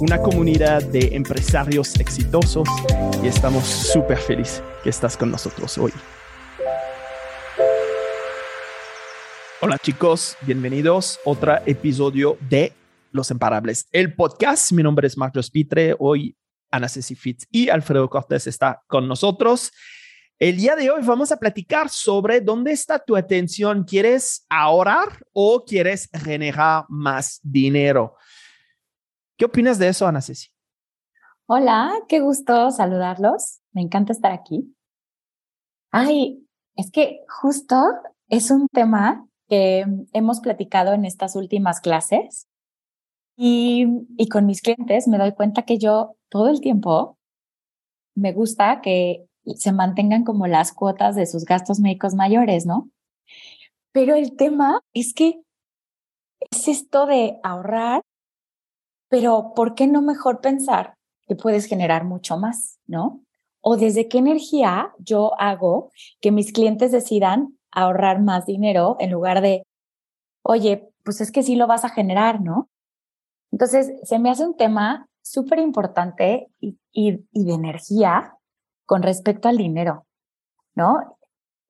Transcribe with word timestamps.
una 0.00 0.16
comunidad 0.18 0.82
de 0.82 1.14
empresarios 1.14 1.94
exitosos 2.00 2.66
y 3.22 3.26
estamos 3.26 3.64
súper 3.64 4.16
felices 4.16 4.62
que 4.82 4.88
estás 4.88 5.14
con 5.14 5.30
nosotros 5.30 5.76
hoy. 5.76 5.92
Hola 9.60 9.76
chicos, 9.76 10.38
bienvenidos 10.40 11.18
a 11.26 11.30
otro 11.30 11.58
episodio 11.66 12.38
de 12.48 12.72
Los 13.12 13.30
Imparables, 13.30 13.86
el 13.92 14.14
podcast. 14.14 14.72
Mi 14.72 14.82
nombre 14.82 15.06
es 15.06 15.18
Marcos 15.18 15.50
Pitre, 15.50 15.94
hoy 15.98 16.34
Ana 16.70 16.88
Ceci 16.88 17.14
Fitz 17.14 17.46
y 17.50 17.68
Alfredo 17.68 18.08
Cortés 18.08 18.46
está 18.46 18.80
con 18.86 19.06
nosotros. 19.06 19.70
El 20.38 20.56
día 20.56 20.76
de 20.76 20.90
hoy 20.90 21.02
vamos 21.04 21.30
a 21.30 21.36
platicar 21.36 21.90
sobre 21.90 22.40
dónde 22.40 22.72
está 22.72 22.98
tu 22.98 23.14
atención. 23.14 23.84
¿Quieres 23.84 24.46
ahorrar 24.48 25.08
o 25.34 25.62
quieres 25.66 26.08
generar 26.24 26.86
más 26.88 27.38
dinero? 27.42 28.16
¿Qué 29.40 29.46
opinas 29.46 29.78
de 29.78 29.88
eso, 29.88 30.06
Ana 30.06 30.20
Ceci? 30.20 30.50
Hola, 31.46 31.94
qué 32.08 32.20
gusto 32.20 32.70
saludarlos. 32.70 33.60
Me 33.72 33.80
encanta 33.80 34.12
estar 34.12 34.32
aquí. 34.32 34.76
Ay, 35.90 36.46
es 36.76 36.90
que 36.90 37.20
justo 37.26 37.74
es 38.28 38.50
un 38.50 38.68
tema 38.68 39.26
que 39.48 39.86
hemos 40.12 40.40
platicado 40.40 40.92
en 40.92 41.06
estas 41.06 41.36
últimas 41.36 41.80
clases 41.80 42.48
y, 43.34 43.86
y 44.18 44.28
con 44.28 44.44
mis 44.44 44.60
clientes 44.60 45.08
me 45.08 45.16
doy 45.16 45.32
cuenta 45.32 45.62
que 45.62 45.78
yo 45.78 46.16
todo 46.28 46.50
el 46.50 46.60
tiempo 46.60 47.16
me 48.14 48.34
gusta 48.34 48.82
que 48.82 49.24
se 49.56 49.72
mantengan 49.72 50.22
como 50.22 50.48
las 50.48 50.74
cuotas 50.74 51.16
de 51.16 51.24
sus 51.24 51.46
gastos 51.46 51.80
médicos 51.80 52.14
mayores, 52.14 52.66
¿no? 52.66 52.90
Pero 53.92 54.16
el 54.16 54.36
tema 54.36 54.82
es 54.92 55.14
que 55.14 55.40
es 56.50 56.68
esto 56.68 57.06
de 57.06 57.40
ahorrar, 57.42 58.02
pero 59.10 59.52
¿por 59.54 59.74
qué 59.74 59.86
no 59.88 60.00
mejor 60.00 60.40
pensar 60.40 60.94
que 61.26 61.34
puedes 61.34 61.66
generar 61.66 62.04
mucho 62.04 62.38
más, 62.38 62.78
¿no? 62.86 63.20
O 63.60 63.76
desde 63.76 64.08
qué 64.08 64.18
energía 64.18 64.94
yo 64.98 65.38
hago 65.38 65.90
que 66.20 66.30
mis 66.30 66.52
clientes 66.52 66.92
decidan 66.92 67.58
ahorrar 67.72 68.22
más 68.22 68.46
dinero 68.46 68.96
en 69.00 69.10
lugar 69.10 69.42
de, 69.42 69.66
oye, 70.42 70.88
pues 71.04 71.20
es 71.20 71.32
que 71.32 71.42
sí 71.42 71.56
lo 71.56 71.66
vas 71.66 71.84
a 71.84 71.90
generar, 71.90 72.40
¿no? 72.40 72.70
Entonces, 73.50 73.92
se 74.04 74.18
me 74.20 74.30
hace 74.30 74.46
un 74.46 74.56
tema 74.56 75.08
súper 75.22 75.58
importante 75.58 76.48
y, 76.60 76.78
y, 76.92 77.18
de 77.32 77.52
energía 77.52 78.36
con 78.86 79.02
respecto 79.02 79.48
al 79.48 79.56
dinero, 79.56 80.06
¿no? 80.74 81.18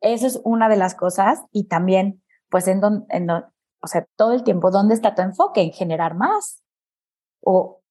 Eso 0.03 0.27
es 0.27 0.41
una 0.45 0.69
de 0.69 0.77
las 0.77 0.95
cosas 0.95 1.41
y 1.53 1.65
también, 1.65 2.23
pues, 2.51 2.69
en 2.69 2.81
donde, 2.81 3.07
en 3.09 3.31
o 3.31 3.87
sea, 3.87 4.07
todo 4.17 4.35
el 4.35 4.45
tiempo, 4.45 4.71
¿dónde 4.71 4.95
está 4.95 5.15
tu 5.15 5.23
enfoque? 5.23 5.63
En 5.63 5.73
generar 5.73 6.15
más 6.15 6.63
o, 7.41 7.83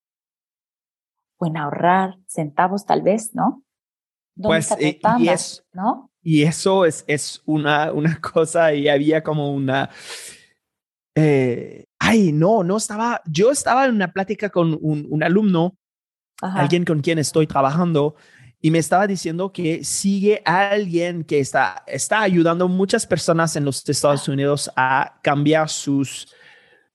o 1.38 1.45
en 1.45 1.58
ahorrar 1.58 2.17
centavos 2.28 2.86
tal 2.86 3.02
vez, 3.02 3.33
¿no? 3.33 3.64
¿Dónde 4.36 4.58
pues, 4.58 4.72
está 4.80 5.17
tu 5.17 5.23
y, 5.23 5.30
es, 5.30 5.66
¿no? 5.73 6.11
Y 6.22 6.44
eso 6.44 6.86
es, 6.86 7.03
es 7.08 7.42
una, 7.45 7.92
una 7.92 8.20
cosa 8.22 8.73
y 8.73 8.88
había 8.88 9.23
como 9.23 9.53
una... 9.53 9.89
Eh, 11.15 11.86
ay, 11.99 12.32
no, 12.32 12.64
no 12.64 12.77
estaba, 12.77 13.21
yo 13.26 13.52
estaba 13.52 13.86
en 13.86 13.95
una 13.95 14.14
plática 14.14 14.49
con 14.49 14.77
un, 14.82 15.08
un 15.10 15.23
alumno, 15.23 15.76
alguien 16.42 16.86
con 16.86 17.02
quien 17.02 17.20
estoy 17.20 17.45
trabajando, 17.45 18.16
y 18.61 18.71
me 18.71 18.80
estaba 18.80 19.08
diciendo 19.08 19.52
que 19.52 19.83
sigue 19.83 20.42
a 20.45 20.70
alguien 20.70 21.23
que 21.23 21.39
está, 21.39 21.83
está 21.87 22.21
ayudando 22.21 22.66
a 22.66 22.67
muchas 22.67 23.05
personas 23.05 23.55
en 23.55 23.66
los 23.66 23.87
Estados 23.87 24.27
Unidos 24.27 24.70
a 24.76 25.20
cambiar 25.23 25.70
sus, 25.70 26.33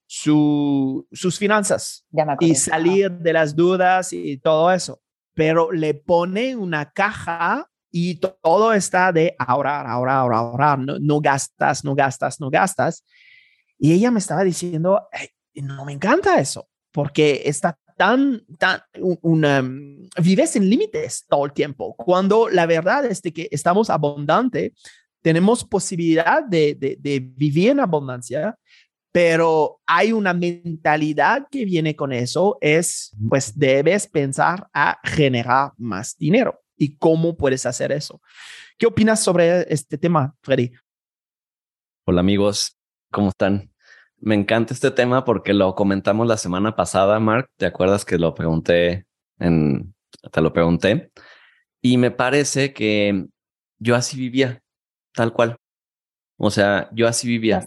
su, 0.07 1.07
sus 1.13 1.39
finanzas 1.39 2.07
y 2.41 2.55
salir 2.55 3.11
de 3.11 3.33
las 3.33 3.55
dudas 3.55 4.13
y 4.13 4.39
todo 4.39 4.71
eso. 4.73 5.01
Pero 5.35 5.73
le 5.73 5.95
pone 5.95 6.55
una 6.55 6.93
caja 6.93 7.69
y 7.91 8.17
todo 8.17 8.73
está 8.73 9.13
de 9.13 9.35
ahorrar, 9.39 9.87
ahorrar, 9.87 10.17
ahorrar, 10.17 10.39
ahorrar. 10.39 10.79
No, 10.79 10.99
no 10.99 11.21
gastas, 11.21 11.85
no 11.85 11.95
gastas, 11.95 12.41
no 12.41 12.51
gastas. 12.51 13.05
Y 13.79 13.93
ella 13.93 14.11
me 14.11 14.19
estaba 14.19 14.45
diciendo, 14.45 15.09
no 15.55 15.85
me 15.85 15.93
encanta 15.93 16.39
eso, 16.39 16.69
porque 16.93 17.43
está 17.45 17.79
tan, 17.97 18.45
tan, 18.59 18.81
una, 19.01 19.63
vives 20.21 20.57
en 20.57 20.69
límites 20.69 21.25
todo 21.29 21.45
el 21.45 21.53
tiempo, 21.53 21.95
cuando 21.97 22.49
la 22.49 22.67
verdad 22.67 23.05
es 23.05 23.21
que 23.21 23.49
estamos 23.51 23.91
abundante, 23.91 24.73
tenemos 25.23 25.65
posibilidad 25.65 26.43
de, 26.43 26.75
de, 26.75 27.21
vivir 27.21 27.71
en 27.71 27.81
abundancia, 27.81 28.59
pero 29.15 29.81
hay 29.87 30.11
una 30.13 30.35
mentalidad 30.35 31.47
que 31.49 31.65
viene 31.65 31.95
con 31.95 32.13
eso, 32.13 32.59
es 32.61 33.15
pues 33.29 33.57
debes 33.57 34.09
pensar 34.09 34.69
a 34.75 34.99
generar 35.05 35.71
más 35.79 36.17
dinero. 36.19 36.61
¿Y 36.77 36.97
cómo 36.97 37.37
puedes 37.37 37.65
hacer 37.65 37.93
eso? 37.93 38.21
¿Qué 38.77 38.87
opinas 38.87 39.23
sobre 39.23 39.73
este 39.73 39.99
tema, 39.99 40.35
Freddy? 40.43 40.73
Hola 42.07 42.23
amigos, 42.23 42.77
¿cómo 43.13 43.29
están? 43.29 43.71
Me 44.17 44.35
encanta 44.35 44.75
este 44.75 44.91
tema 44.91 45.25
porque 45.25 45.55
lo 45.55 45.77
comentamos 45.77 46.27
la 46.27 46.37
semana 46.37 46.75
pasada, 46.75 47.21
Mark. 47.21 47.49
¿Te 47.57 47.67
acuerdas 47.67 48.05
que 48.05 48.19
lo 48.19 48.35
pregunté 48.35 49.07
en, 49.39 49.95
te 50.33 50.41
lo 50.41 50.53
pregunté? 50.53 51.13
Y 51.81 51.99
me 51.99 52.11
parece 52.11 52.73
que 52.73 53.27
yo 53.79 53.95
así 53.95 54.19
vivía, 54.19 54.61
tal 55.13 55.33
cual. 55.33 55.57
O 56.37 56.51
sea, 56.51 56.91
yo 56.93 57.07
así 57.07 57.29
vivía. 57.29 57.65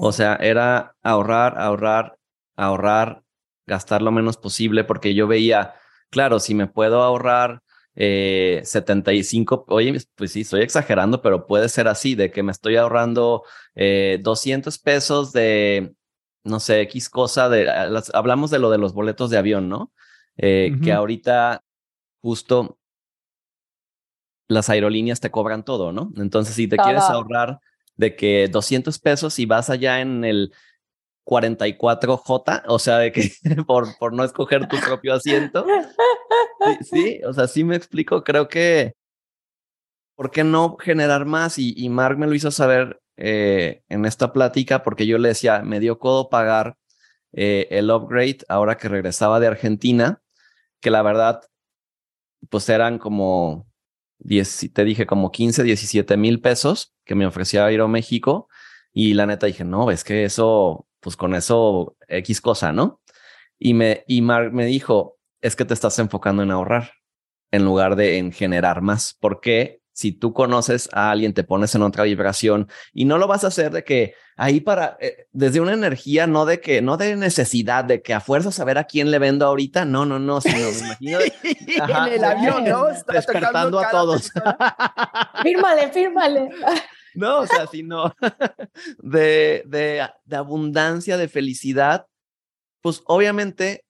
O 0.00 0.12
sea, 0.12 0.36
era 0.36 0.96
ahorrar, 1.02 1.58
ahorrar, 1.58 2.18
ahorrar, 2.56 3.22
gastar 3.66 4.02
lo 4.02 4.10
menos 4.10 4.36
posible 4.36 4.84
porque 4.84 5.14
yo 5.14 5.26
veía, 5.26 5.74
claro, 6.10 6.40
si 6.40 6.54
me 6.54 6.66
puedo 6.66 7.02
ahorrar 7.02 7.62
eh, 7.94 8.60
75, 8.64 9.64
oye, 9.68 9.98
pues 10.14 10.32
sí, 10.32 10.42
estoy 10.42 10.62
exagerando, 10.62 11.20
pero 11.20 11.46
puede 11.46 11.68
ser 11.68 11.88
así, 11.88 12.14
de 12.14 12.30
que 12.30 12.42
me 12.42 12.52
estoy 12.52 12.76
ahorrando 12.76 13.42
eh, 13.74 14.20
200 14.22 14.78
pesos 14.78 15.32
de, 15.32 15.94
no 16.44 16.60
sé, 16.60 16.80
X 16.82 17.08
cosa, 17.08 17.48
de, 17.48 17.68
hablamos 18.14 18.50
de 18.50 18.60
lo 18.60 18.70
de 18.70 18.78
los 18.78 18.94
boletos 18.94 19.30
de 19.30 19.38
avión, 19.38 19.68
¿no? 19.68 19.92
Eh, 20.36 20.76
que 20.84 20.92
ahorita 20.92 21.64
justo 22.22 22.78
las 24.46 24.70
aerolíneas 24.70 25.18
te 25.18 25.32
cobran 25.32 25.64
todo, 25.64 25.92
¿no? 25.92 26.12
Entonces, 26.16 26.54
si 26.54 26.68
te 26.68 26.76
quieres 26.76 27.02
ahorrar 27.02 27.58
de 27.98 28.16
que 28.16 28.48
200 28.48 28.98
pesos 28.98 29.38
y 29.38 29.44
vas 29.44 29.68
allá 29.68 30.00
en 30.00 30.24
el 30.24 30.52
44J, 31.26 32.62
o 32.66 32.78
sea, 32.78 32.98
de 32.98 33.12
que 33.12 33.30
por, 33.66 33.98
por 33.98 34.14
no 34.14 34.24
escoger 34.24 34.66
tu 34.66 34.78
propio 34.80 35.12
asiento. 35.12 35.66
Sí, 36.80 37.20
o 37.26 37.32
sea, 37.32 37.46
sí 37.46 37.64
me 37.64 37.76
explico, 37.76 38.24
creo 38.24 38.48
que, 38.48 38.94
¿por 40.16 40.30
qué 40.30 40.44
no 40.44 40.76
generar 40.76 41.26
más? 41.26 41.58
Y, 41.58 41.74
y 41.76 41.88
Mark 41.88 42.16
me 42.16 42.26
lo 42.26 42.34
hizo 42.34 42.50
saber 42.50 43.00
eh, 43.16 43.82
en 43.88 44.06
esta 44.06 44.32
plática 44.32 44.82
porque 44.82 45.06
yo 45.06 45.18
le 45.18 45.28
decía, 45.28 45.62
me 45.62 45.80
dio 45.80 45.98
codo 45.98 46.28
pagar 46.28 46.76
eh, 47.32 47.66
el 47.70 47.90
upgrade 47.90 48.38
ahora 48.48 48.76
que 48.76 48.88
regresaba 48.88 49.40
de 49.40 49.48
Argentina, 49.48 50.22
que 50.80 50.90
la 50.90 51.02
verdad, 51.02 51.42
pues 52.48 52.68
eran 52.68 52.98
como, 52.98 53.68
10, 54.20 54.70
te 54.72 54.84
dije, 54.84 55.06
como 55.06 55.30
15, 55.30 55.62
17 55.64 56.16
mil 56.16 56.40
pesos 56.40 56.94
que 57.08 57.16
me 57.16 57.26
ofrecía 57.26 57.72
ir 57.72 57.80
a 57.80 57.88
México. 57.88 58.48
Y 58.92 59.14
la 59.14 59.26
neta 59.26 59.46
dije, 59.46 59.64
no, 59.64 59.90
es 59.90 60.04
que 60.04 60.24
eso 60.24 60.86
pues 61.00 61.16
con 61.16 61.34
eso 61.34 61.96
X 62.06 62.40
cosa, 62.40 62.72
¿no? 62.72 63.00
Y 63.58 63.74
me, 63.74 64.04
y 64.06 64.20
Mark 64.22 64.52
me 64.52 64.66
dijo, 64.66 65.18
es 65.40 65.56
que 65.56 65.64
te 65.64 65.74
estás 65.74 65.98
enfocando 65.98 66.42
en 66.42 66.50
ahorrar 66.50 66.92
en 67.50 67.64
lugar 67.64 67.96
de 67.96 68.18
en 68.18 68.30
generar 68.30 68.82
más, 68.82 69.16
porque 69.20 69.80
si 69.92 70.12
tú 70.12 70.32
conoces 70.32 70.88
a 70.92 71.10
alguien, 71.10 71.34
te 71.34 71.44
pones 71.44 71.74
en 71.74 71.82
otra 71.82 72.04
vibración 72.04 72.68
y 72.92 73.04
no 73.04 73.18
lo 73.18 73.26
vas 73.26 73.42
a 73.42 73.48
hacer 73.48 73.72
de 73.72 73.82
que 73.82 74.14
ahí 74.36 74.60
para, 74.60 74.96
eh, 75.00 75.26
desde 75.32 75.60
una 75.60 75.72
energía, 75.72 76.28
no 76.28 76.46
de 76.46 76.60
que, 76.60 76.82
no 76.82 76.96
de 76.96 77.16
necesidad, 77.16 77.84
de 77.84 78.02
que 78.02 78.14
a 78.14 78.20
fuerza 78.20 78.52
saber 78.52 78.78
a 78.78 78.84
quién 78.84 79.10
le 79.10 79.18
vendo 79.18 79.46
ahorita, 79.46 79.84
no, 79.84 80.06
no, 80.06 80.20
no, 80.20 80.40
sino 80.40 80.56
me 80.56 80.78
imagino 80.78 81.18
en 82.06 82.12
el 82.12 82.24
avión, 82.24 82.64
¿no? 82.64 82.86
despertando 83.12 83.80
a 83.80 83.90
todos. 83.90 84.30
fírmale, 85.42 85.90
fírmale. 85.90 86.48
No, 87.18 87.40
o 87.40 87.46
sea, 87.46 87.66
sino 87.66 88.14
de, 88.98 89.64
de, 89.66 90.08
de 90.24 90.36
abundancia, 90.36 91.16
de 91.16 91.28
felicidad, 91.28 92.06
pues 92.80 93.02
obviamente 93.06 93.84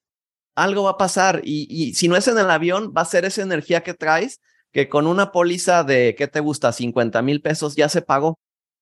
algo 0.56 0.84
va 0.84 0.92
a 0.92 0.96
pasar 0.96 1.42
y, 1.44 1.66
y, 1.70 1.94
si 1.94 2.08
no 2.08 2.16
es 2.16 2.26
en 2.26 2.38
el 2.38 2.50
avión, 2.50 2.94
va 2.96 3.02
a 3.02 3.04
ser 3.04 3.24
esa 3.24 3.42
energía 3.42 3.82
que 3.82 3.94
traes 3.94 4.40
que 4.72 4.88
con 4.88 5.06
una 5.06 5.30
póliza 5.30 5.84
de, 5.84 6.14
¿qué 6.16 6.26
te 6.28 6.40
gusta? 6.40 6.72
50 6.72 7.22
mil 7.22 7.40
pesos 7.40 7.76
ya 7.76 7.88
se 7.88 8.02
pagó. 8.02 8.38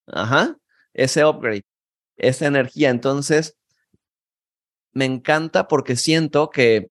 Ajá, 0.06 0.56
ese 0.94 1.24
upgrade, 1.24 1.64
esa 2.16 2.46
energía. 2.46 2.90
Entonces, 2.90 3.56
me 4.92 5.04
encanta 5.04 5.68
porque 5.68 5.96
siento 5.96 6.50
que 6.50 6.88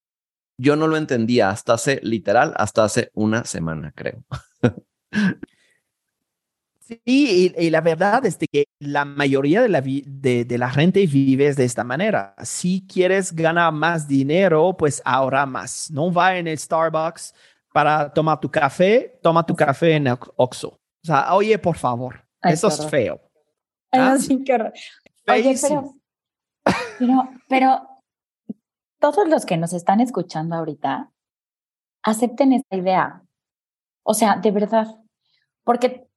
yo 0.57 0.75
no 0.75 0.87
lo 0.87 0.97
entendía 0.97 1.49
hasta 1.49 1.73
hace, 1.73 1.99
literal, 2.03 2.53
hasta 2.57 2.83
hace 2.83 3.09
una 3.13 3.45
semana, 3.45 3.91
creo. 3.95 4.23
Sí, 6.87 7.51
y, 7.57 7.69
la 7.71 7.81
verdad 7.81 8.23
es 8.27 8.37
que 8.37 8.67
la 8.79 9.05
mayoría 9.05 9.63
de 9.63 9.69
la, 9.69 9.81
de, 9.81 10.57
la 10.57 10.69
gente 10.69 11.07
vive 11.07 11.51
de 11.51 11.65
esta 11.65 11.83
manera. 11.83 12.35
Si 12.43 12.85
quieres 12.85 13.33
ganar 13.33 13.73
más 13.73 14.07
dinero, 14.07 14.75
pues 14.77 15.01
ahorra 15.03 15.47
más. 15.47 15.89
No 15.89 16.13
va 16.13 16.37
en 16.37 16.47
el 16.47 16.59
Starbucks 16.59 17.33
para 17.73 18.13
tomar 18.13 18.39
tu 18.39 18.51
café, 18.51 19.19
toma 19.23 19.43
tu 19.43 19.55
café 19.55 19.95
en 19.95 20.07
el 20.07 20.17
Oxxo. 20.35 20.67
O 20.67 20.79
sea, 21.07 21.33
oye, 21.33 21.57
por 21.57 21.75
favor, 21.75 22.23
eso 22.43 22.67
es 22.67 22.87
feo. 22.87 23.19
¿Ah? 23.91 24.17
sí, 24.19 24.43
Oye, 25.27 25.55
pero, 25.59 25.95
pero, 26.99 27.29
pero 27.49 27.89
todos 28.99 29.27
los 29.27 29.45
que 29.47 29.57
nos 29.57 29.73
están 29.73 30.01
escuchando 30.01 30.55
ahorita, 30.55 31.11
acepten 32.03 32.53
esta 32.53 32.75
idea. 32.75 33.23
O 34.03 34.13
sea, 34.13 34.35
de 34.35 34.51
verdad, 34.51 34.87
porque, 35.63 36.07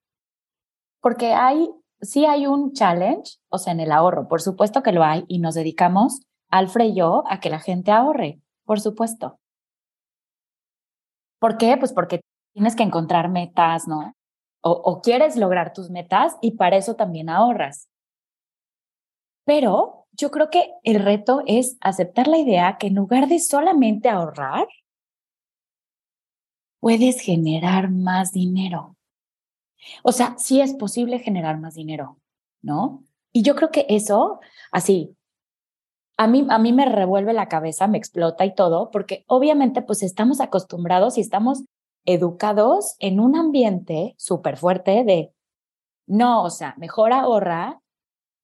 porque 1.00 1.32
hay, 1.32 1.70
sí 2.00 2.26
hay 2.26 2.46
un 2.46 2.72
challenge, 2.72 3.38
o 3.48 3.58
sea, 3.58 3.72
en 3.72 3.80
el 3.80 3.92
ahorro, 3.92 4.28
por 4.28 4.42
supuesto 4.42 4.82
que 4.82 4.92
lo 4.92 5.04
hay, 5.04 5.24
y 5.28 5.38
nos 5.38 5.54
dedicamos, 5.54 6.22
Alfred 6.50 6.86
y 6.86 6.94
yo, 6.96 7.24
a 7.28 7.40
que 7.40 7.50
la 7.50 7.60
gente 7.60 7.90
ahorre, 7.90 8.40
por 8.64 8.80
supuesto. 8.80 9.38
¿Por 11.38 11.56
qué? 11.56 11.76
Pues 11.76 11.92
porque 11.92 12.20
tienes 12.52 12.74
que 12.74 12.82
encontrar 12.82 13.28
metas, 13.30 13.86
¿no? 13.86 14.12
O, 14.62 14.72
o 14.72 15.00
quieres 15.00 15.36
lograr 15.36 15.72
tus 15.72 15.90
metas 15.90 16.36
y 16.40 16.52
para 16.52 16.76
eso 16.76 16.96
también 16.96 17.28
ahorras. 17.28 17.88
Pero 19.44 20.06
yo 20.12 20.30
creo 20.30 20.50
que 20.50 20.72
el 20.82 21.02
reto 21.02 21.42
es 21.46 21.78
aceptar 21.80 22.26
la 22.26 22.38
idea 22.38 22.76
que 22.78 22.88
en 22.88 22.96
lugar 22.96 23.28
de 23.28 23.38
solamente 23.38 24.08
ahorrar, 24.08 24.66
puedes 26.80 27.20
generar 27.20 27.90
más 27.90 28.32
dinero. 28.32 28.97
O 30.02 30.12
sea, 30.12 30.36
sí 30.38 30.60
es 30.60 30.74
posible 30.74 31.18
generar 31.18 31.58
más 31.58 31.74
dinero, 31.74 32.18
¿no? 32.62 33.04
Y 33.32 33.42
yo 33.42 33.54
creo 33.54 33.70
que 33.70 33.86
eso, 33.88 34.40
así, 34.72 35.16
a 36.16 36.26
mí, 36.26 36.46
a 36.50 36.58
mí 36.58 36.72
me 36.72 36.86
revuelve 36.86 37.32
la 37.32 37.48
cabeza, 37.48 37.86
me 37.86 37.98
explota 37.98 38.44
y 38.44 38.54
todo, 38.54 38.90
porque 38.90 39.24
obviamente 39.28 39.82
pues 39.82 40.02
estamos 40.02 40.40
acostumbrados 40.40 41.16
y 41.16 41.20
estamos 41.20 41.64
educados 42.04 42.96
en 42.98 43.20
un 43.20 43.36
ambiente 43.36 44.14
súper 44.18 44.56
fuerte 44.56 45.04
de, 45.04 45.32
no, 46.06 46.42
o 46.42 46.50
sea, 46.50 46.74
mejor 46.78 47.12
ahorra 47.12 47.80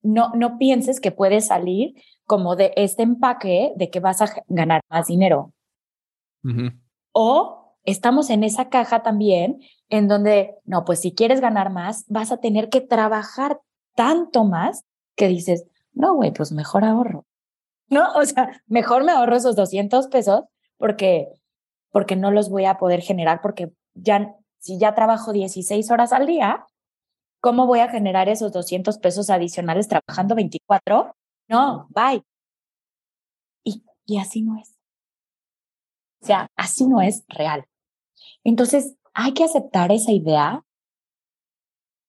no, 0.02 0.30
no 0.34 0.58
pienses 0.58 1.00
que 1.00 1.10
puedes 1.10 1.46
salir 1.46 1.94
como 2.26 2.56
de 2.56 2.72
este 2.76 3.02
empaque 3.02 3.72
de 3.76 3.90
que 3.90 4.00
vas 4.00 4.20
a 4.22 4.28
ganar 4.48 4.82
más 4.90 5.06
dinero. 5.06 5.52
O 7.12 7.63
estamos 7.84 8.30
en 8.30 8.44
esa 8.44 8.68
caja 8.68 9.02
también 9.02 9.60
en 9.88 10.08
donde, 10.08 10.56
no, 10.64 10.84
pues 10.84 11.00
si 11.00 11.14
quieres 11.14 11.40
ganar 11.40 11.70
más, 11.70 12.04
vas 12.08 12.32
a 12.32 12.38
tener 12.38 12.68
que 12.68 12.80
trabajar 12.80 13.60
tanto 13.94 14.44
más 14.44 14.84
que 15.16 15.28
dices, 15.28 15.64
no, 15.92 16.14
güey, 16.14 16.32
pues 16.32 16.52
mejor 16.52 16.84
ahorro. 16.84 17.24
No, 17.88 18.12
o 18.14 18.24
sea, 18.24 18.62
mejor 18.66 19.04
me 19.04 19.12
ahorro 19.12 19.36
esos 19.36 19.56
200 19.56 20.08
pesos 20.08 20.44
porque, 20.78 21.28
porque 21.90 22.16
no 22.16 22.30
los 22.30 22.50
voy 22.50 22.64
a 22.64 22.78
poder 22.78 23.00
generar 23.02 23.40
porque 23.42 23.72
ya, 23.94 24.34
si 24.58 24.78
ya 24.78 24.94
trabajo 24.94 25.32
16 25.32 25.90
horas 25.90 26.12
al 26.12 26.26
día, 26.26 26.66
¿Cómo 27.44 27.66
voy 27.66 27.80
a 27.80 27.90
generar 27.90 28.30
esos 28.30 28.52
200 28.52 28.96
pesos 28.96 29.28
adicionales 29.28 29.86
trabajando 29.86 30.34
24? 30.34 31.14
No, 31.46 31.86
bye. 31.90 32.24
Y, 33.62 33.84
y 34.06 34.18
así 34.18 34.40
no 34.40 34.58
es. 34.58 34.78
O 36.22 36.26
sea, 36.26 36.50
así 36.56 36.86
no 36.86 37.02
es 37.02 37.22
real. 37.28 37.66
Entonces, 38.44 38.96
hay 39.14 39.32
que 39.32 39.44
aceptar 39.44 39.90
esa 39.90 40.12
idea. 40.12 40.64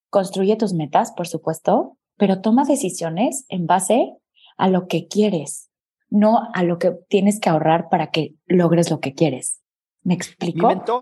Construye 0.09 0.55
tus 0.55 0.73
metas, 0.73 1.11
por 1.11 1.27
supuesto, 1.27 1.97
pero 2.17 2.41
toma 2.41 2.65
decisiones 2.65 3.45
en 3.49 3.65
base 3.65 4.15
a 4.57 4.69
lo 4.69 4.87
que 4.87 5.07
quieres, 5.07 5.69
no 6.09 6.41
a 6.53 6.63
lo 6.63 6.77
que 6.77 6.91
tienes 7.09 7.39
que 7.39 7.49
ahorrar 7.49 7.89
para 7.89 8.11
que 8.11 8.35
logres 8.45 8.91
lo 8.91 8.99
que 8.99 9.13
quieres. 9.13 9.61
¿Me 10.03 10.13
explico? 10.13 10.67
Mi 10.67 10.75
mentor, 10.75 11.01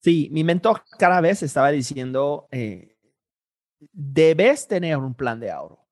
sí, 0.00 0.28
mi 0.32 0.42
mentor 0.42 0.82
cada 0.98 1.20
vez 1.20 1.42
estaba 1.42 1.70
diciendo, 1.70 2.48
eh, 2.50 2.96
debes 3.92 4.66
tener 4.66 4.96
un 4.96 5.14
plan 5.14 5.38
de 5.38 5.50
ahorro. 5.50 5.86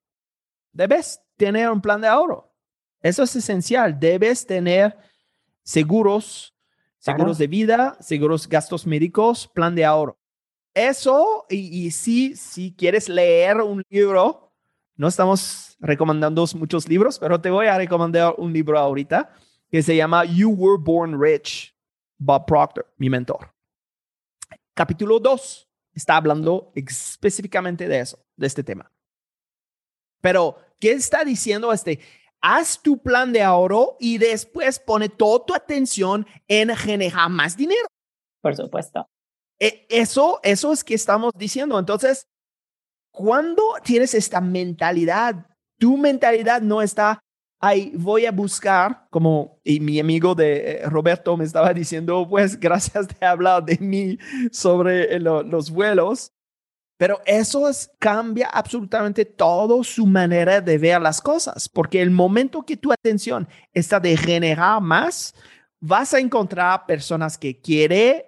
Debes 0.73 1.23
tener 1.37 1.71
un 1.71 1.81
plan 1.81 2.01
de 2.01 2.09
ahorro. 2.09 2.55
Eso 3.01 3.23
es 3.23 3.37
esencial. 3.37 3.99
Debes 3.99 4.47
tener 4.47 4.97
seguros, 5.63 6.56
seguros 7.07 7.39
de 7.39 7.47
vida, 7.47 7.97
seguros 8.01 8.49
gastos 8.49 8.85
médicos, 8.85 9.47
plan 9.47 9.77
de 9.77 9.85
ahorro. 9.85 10.19
Eso, 10.75 11.47
y, 11.49 11.91
si, 11.93 12.35
si 12.35 12.75
quieres 12.75 13.09
leer 13.09 13.59
un 13.59 13.83
libro, 13.89 14.53
no 14.97 15.07
estamos 15.07 15.77
recomendando 15.79 16.45
muchos 16.57 16.89
libros, 16.89 17.19
pero 17.19 17.41
te 17.41 17.49
voy 17.49 17.67
a 17.67 17.79
recomendar 17.79 18.35
un 18.39 18.53
libro 18.53 18.77
ahorita 18.77 19.33
que 19.71 19.83
se 19.83 19.95
llama 19.95 20.25
You 20.25 20.51
Were 20.51 20.83
Born 20.83 21.21
Rich, 21.21 21.75
Bob 22.19 22.45
Proctor, 22.45 22.93
mi 22.97 23.09
mentor. 23.09 23.55
Capítulo 24.75 25.21
2 25.21 25.69
está 25.95 26.17
hablando 26.17 26.73
específicamente 26.75 27.87
de 27.89 28.01
eso, 28.01 28.19
de 28.37 28.49
este 28.49 28.65
tema. 28.65 28.91
Pero, 30.21 30.59
¿qué 30.81 30.91
está 30.91 31.25
diciendo 31.25 31.73
este? 31.73 32.01
Haz 32.41 32.81
tu 32.81 32.99
plan 32.99 33.33
de 33.33 33.43
ahorro 33.43 33.97
y 33.99 34.19
después 34.19 34.79
pone 34.79 35.09
toda 35.09 35.45
tu 35.45 35.55
atención 35.55 36.27
en 36.49 36.75
generar 36.77 37.29
más 37.31 37.57
dinero. 37.57 37.87
Por 38.43 38.55
supuesto. 38.55 39.07
E, 39.59 39.87
eso, 39.89 40.39
eso 40.43 40.73
es 40.73 40.85
que 40.85 40.95
estamos 40.95 41.33
diciendo. 41.37 41.79
Entonces, 41.79 42.27
cuando 43.13 43.63
tienes 43.83 44.15
esta 44.15 44.41
mentalidad, 44.41 45.47
tu 45.79 45.97
mentalidad 45.97 46.61
no 46.61 46.83
está 46.83 47.21
ahí 47.61 47.93
voy 47.95 48.27
a 48.27 48.33
buscar, 48.33 49.07
como 49.11 49.61
y 49.65 49.81
mi 49.81 49.99
amigo 49.99 50.35
de 50.35 50.83
eh, 50.83 50.87
Roberto 50.87 51.37
me 51.37 51.45
estaba 51.45 51.73
diciendo, 51.73 52.27
pues 52.29 52.59
gracias 52.61 53.09
de 53.09 53.27
hablar 53.27 53.65
de 53.65 53.79
mí 53.79 54.19
sobre 54.53 55.17
eh, 55.17 55.21
los 55.21 55.71
vuelos, 55.71 56.33
pero 56.97 57.21
eso 57.27 57.69
es, 57.69 57.91
cambia 57.99 58.49
absolutamente 58.49 59.25
todo 59.25 59.85
su 59.85 60.07
manera 60.07 60.61
de 60.61 60.79
ver 60.79 61.01
las 61.01 61.21
cosas, 61.21 61.69
porque 61.69 62.01
el 62.01 62.11
momento 62.11 62.63
que 62.63 62.77
tu 62.77 62.93
atención 62.93 63.49
está 63.73 64.01
de 64.01 64.17
generar 64.17 64.81
más, 64.81 65.35
vas 65.81 66.15
a 66.15 66.19
encontrar 66.19 66.87
personas 66.87 67.37
que 67.37 67.61
quieren 67.61 68.23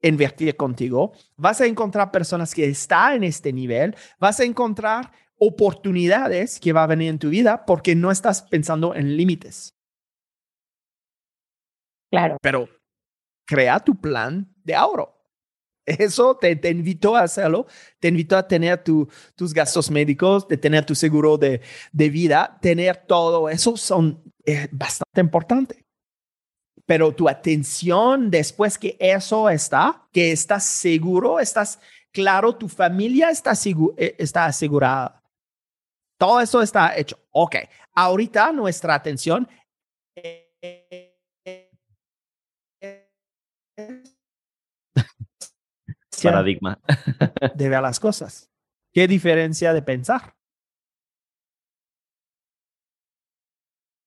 invertir 0.00 0.56
contigo, 0.56 1.12
vas 1.36 1.60
a 1.60 1.66
encontrar 1.66 2.10
personas 2.12 2.54
que 2.54 2.66
están 2.66 3.14
en 3.14 3.24
este 3.24 3.52
nivel, 3.52 3.96
vas 4.20 4.38
a 4.38 4.44
encontrar 4.44 5.10
oportunidades 5.36 6.60
que 6.60 6.72
va 6.72 6.84
a 6.84 6.88
venir 6.88 7.10
en 7.10 7.18
tu 7.18 7.30
vida 7.30 7.64
porque 7.64 7.94
no 7.94 8.10
estás 8.10 8.42
pensando 8.42 8.94
en 8.94 9.16
límites. 9.16 9.74
Claro. 12.10 12.36
Pero 12.40 12.68
crea 13.46 13.80
tu 13.80 14.00
plan 14.00 14.54
de 14.64 14.74
ahorro. 14.74 15.17
Eso 15.98 16.36
te, 16.36 16.56
te 16.56 16.70
invito 16.70 17.16
a 17.16 17.22
hacerlo, 17.22 17.66
te 17.98 18.08
invito 18.08 18.36
a 18.36 18.46
tener 18.46 18.82
tus 18.82 19.54
gastos 19.54 19.90
médicos, 19.90 20.46
de 20.48 20.56
tener 20.56 20.84
tu 20.84 20.94
seguro 20.94 21.38
de, 21.38 21.60
de 21.92 22.10
vida, 22.10 22.58
tener 22.60 23.04
todo 23.06 23.48
eso 23.48 23.76
son 23.76 24.22
eh, 24.44 24.68
bastante 24.70 25.20
importante. 25.20 25.84
Pero 26.86 27.14
tu 27.14 27.28
atención 27.28 28.30
después 28.30 28.78
que 28.78 28.96
eso 28.98 29.50
está, 29.50 30.08
que 30.12 30.32
estás 30.32 30.64
seguro, 30.64 31.38
estás 31.38 31.78
claro, 32.12 32.56
tu 32.56 32.68
familia 32.68 33.30
está, 33.30 33.52
eh, 33.96 34.14
está 34.18 34.46
asegurada 34.46 35.18
todo 36.18 36.40
eso 36.40 36.60
está 36.60 36.96
hecho. 36.98 37.18
Ok, 37.30 37.56
ahorita 37.94 38.52
nuestra 38.52 38.94
atención 38.94 39.48
paradigma 46.22 46.80
de 47.54 47.68
ver 47.68 47.82
las 47.82 48.00
cosas. 48.00 48.50
¿Qué 48.92 49.06
diferencia 49.06 49.72
de 49.72 49.82
pensar? 49.82 50.34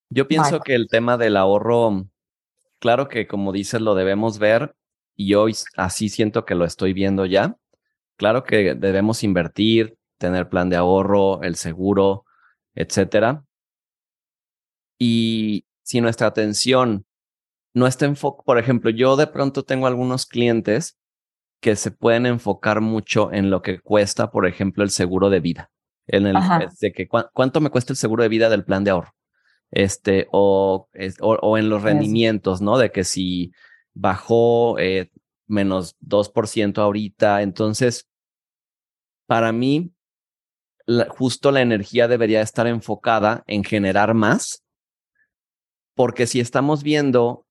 Yo 0.10 0.28
pienso 0.28 0.60
que 0.60 0.76
el 0.76 0.88
tema 0.90 1.18
del 1.18 1.38
ahorro, 1.38 2.06
claro 2.80 3.08
que 3.08 3.28
como 3.28 3.54
dices, 3.54 3.80
lo 3.80 3.96
debemos 3.96 4.40
ver 4.40 4.76
y 5.16 5.36
hoy 5.36 5.56
así 5.78 6.10
siento 6.10 6.46
que 6.46 6.56
lo 6.56 6.66
estoy 6.66 6.92
viendo 6.92 7.26
ya. 7.26 7.58
Claro 8.18 8.44
que 8.44 8.76
debemos 8.76 9.24
invertir, 9.24 9.98
tener 10.18 10.50
plan 10.50 10.70
de 10.70 10.76
ahorro, 10.76 11.42
el 11.44 11.56
seguro, 11.56 12.26
etcétera. 12.76 13.46
Y 15.00 15.66
si 15.82 16.02
nuestra 16.02 16.28
atención 16.28 17.06
no 17.74 17.88
está 17.88 18.06
en 18.06 18.16
foco, 18.16 18.44
por 18.44 18.60
ejemplo, 18.60 18.92
yo 18.92 19.16
de 19.16 19.28
pronto 19.28 19.64
tengo 19.64 19.88
algunos 19.88 20.26
clientes 20.26 21.00
que 21.62 21.76
se 21.76 21.92
pueden 21.92 22.26
enfocar 22.26 22.82
mucho 22.82 23.32
en 23.32 23.50
lo 23.50 23.62
que 23.62 23.80
cuesta, 23.80 24.32
por 24.32 24.48
ejemplo, 24.48 24.84
el 24.84 24.90
seguro 24.90 25.30
de 25.30 25.40
vida. 25.40 25.72
En 26.08 26.26
el 26.26 26.36
de 26.82 26.92
que 26.92 27.08
cuánto 27.08 27.62
me 27.62 27.70
cuesta 27.70 27.94
el 27.94 27.98
seguro 27.98 28.24
de 28.24 28.30
vida 28.30 28.50
del 28.50 28.66
plan 28.66 28.84
de 28.84 28.92
ahorro. 28.92 29.14
Este, 29.70 30.28
o, 30.32 30.90
o, 31.22 31.58
en 31.58 31.70
los 31.70 31.84
rendimientos, 31.84 32.62
¿no? 32.62 32.78
De 32.78 32.92
que 32.92 33.06
si 33.06 33.54
bajó 33.94 34.78
eh, 34.80 35.12
menos 35.48 35.96
2% 36.00 36.80
ahorita. 36.80 37.42
Entonces, 37.44 38.10
para 39.28 39.52
mí, 39.52 39.94
justo 41.10 41.52
la 41.52 41.62
energía 41.62 42.08
debería 42.08 42.42
estar 42.42 42.68
enfocada 42.68 43.44
en 43.48 43.64
generar 43.64 44.14
más, 44.14 44.64
porque 45.96 46.26
si 46.26 46.40
estamos 46.40 46.84
viendo 46.84 47.46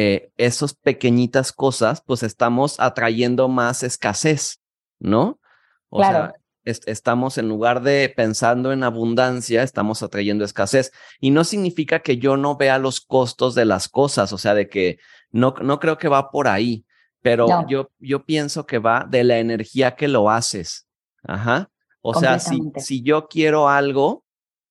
eh, 0.00 0.30
esas 0.36 0.74
pequeñitas 0.74 1.50
cosas, 1.50 2.02
pues 2.06 2.22
estamos 2.22 2.78
atrayendo 2.78 3.48
más 3.48 3.82
escasez, 3.82 4.60
¿no? 5.00 5.40
O 5.88 6.04
sea, 6.04 6.34
estamos 6.62 7.36
en 7.36 7.48
lugar 7.48 7.82
de 7.82 8.08
pensando 8.14 8.70
en 8.70 8.84
abundancia, 8.84 9.64
estamos 9.64 10.04
atrayendo 10.04 10.44
escasez. 10.44 10.92
Y 11.18 11.32
no 11.32 11.42
significa 11.42 11.98
que 11.98 12.16
yo 12.16 12.36
no 12.36 12.56
vea 12.56 12.78
los 12.78 13.00
costos 13.00 13.56
de 13.56 13.64
las 13.64 13.88
cosas, 13.88 14.32
o 14.32 14.38
sea, 14.38 14.54
de 14.54 14.68
que 14.68 14.98
no, 15.32 15.56
no 15.62 15.80
creo 15.80 15.98
que 15.98 16.06
va 16.06 16.30
por 16.30 16.46
ahí, 16.46 16.84
pero 17.20 17.66
yo, 17.66 17.90
yo 17.98 18.24
pienso 18.24 18.66
que 18.66 18.78
va 18.78 19.04
de 19.04 19.24
la 19.24 19.40
energía 19.40 19.96
que 19.96 20.06
lo 20.06 20.30
haces. 20.30 20.86
Ajá. 21.24 21.72
O 22.02 22.14
sea, 22.14 22.38
si, 22.38 22.60
si 22.76 23.02
yo 23.02 23.26
quiero 23.26 23.68
algo, 23.68 24.22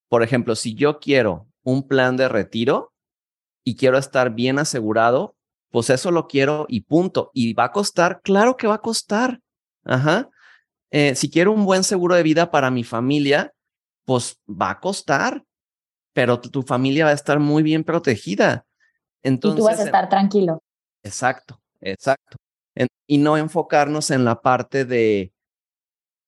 por 0.08 0.24
ejemplo, 0.24 0.56
si 0.56 0.74
yo 0.74 1.00
quiero 1.00 1.48
un 1.64 1.86
plan 1.86 2.16
de 2.16 2.30
retiro 2.30 2.94
y 3.68 3.76
quiero 3.76 3.98
estar 3.98 4.34
bien 4.34 4.60
asegurado, 4.60 5.36
pues 5.72 5.90
eso 5.90 6.10
lo 6.10 6.30
quiero 6.30 6.68
y 6.70 6.86
punto. 6.86 7.32
¿Y 7.34 7.54
va 7.54 7.66
a 7.66 7.72
costar? 7.74 8.22
Claro 8.22 8.56
que 8.56 8.66
va 8.66 8.76
a 8.76 8.82
costar. 8.82 9.42
Ajá. 9.84 10.30
Eh, 10.90 11.16
si 11.16 11.30
quiero 11.30 11.52
un 11.52 11.66
buen 11.66 11.84
seguro 11.84 12.16
de 12.16 12.24
vida 12.24 12.50
para 12.50 12.72
mi 12.72 12.86
familia, 12.86 13.54
pues 14.06 14.40
va 14.50 14.70
a 14.70 14.80
costar, 14.80 15.44
pero 16.14 16.40
tu, 16.40 16.62
familia 16.62 17.04
va 17.04 17.12
a 17.12 17.14
estar 17.16 17.42
muy 17.42 17.62
bien 17.62 17.84
protegida. 17.84 18.66
Entonces, 19.22 19.58
y 19.58 19.62
tú 19.62 19.66
vas 19.66 19.82
a 19.82 19.84
estar 19.84 20.08
tranquilo. 20.08 20.64
Exacto, 21.04 21.62
exacto. 21.82 22.38
y 23.06 23.18
no 23.18 23.36
enfocarnos 23.36 24.12
en 24.12 24.24
la 24.24 24.40
parte 24.40 24.86
de, 24.86 25.34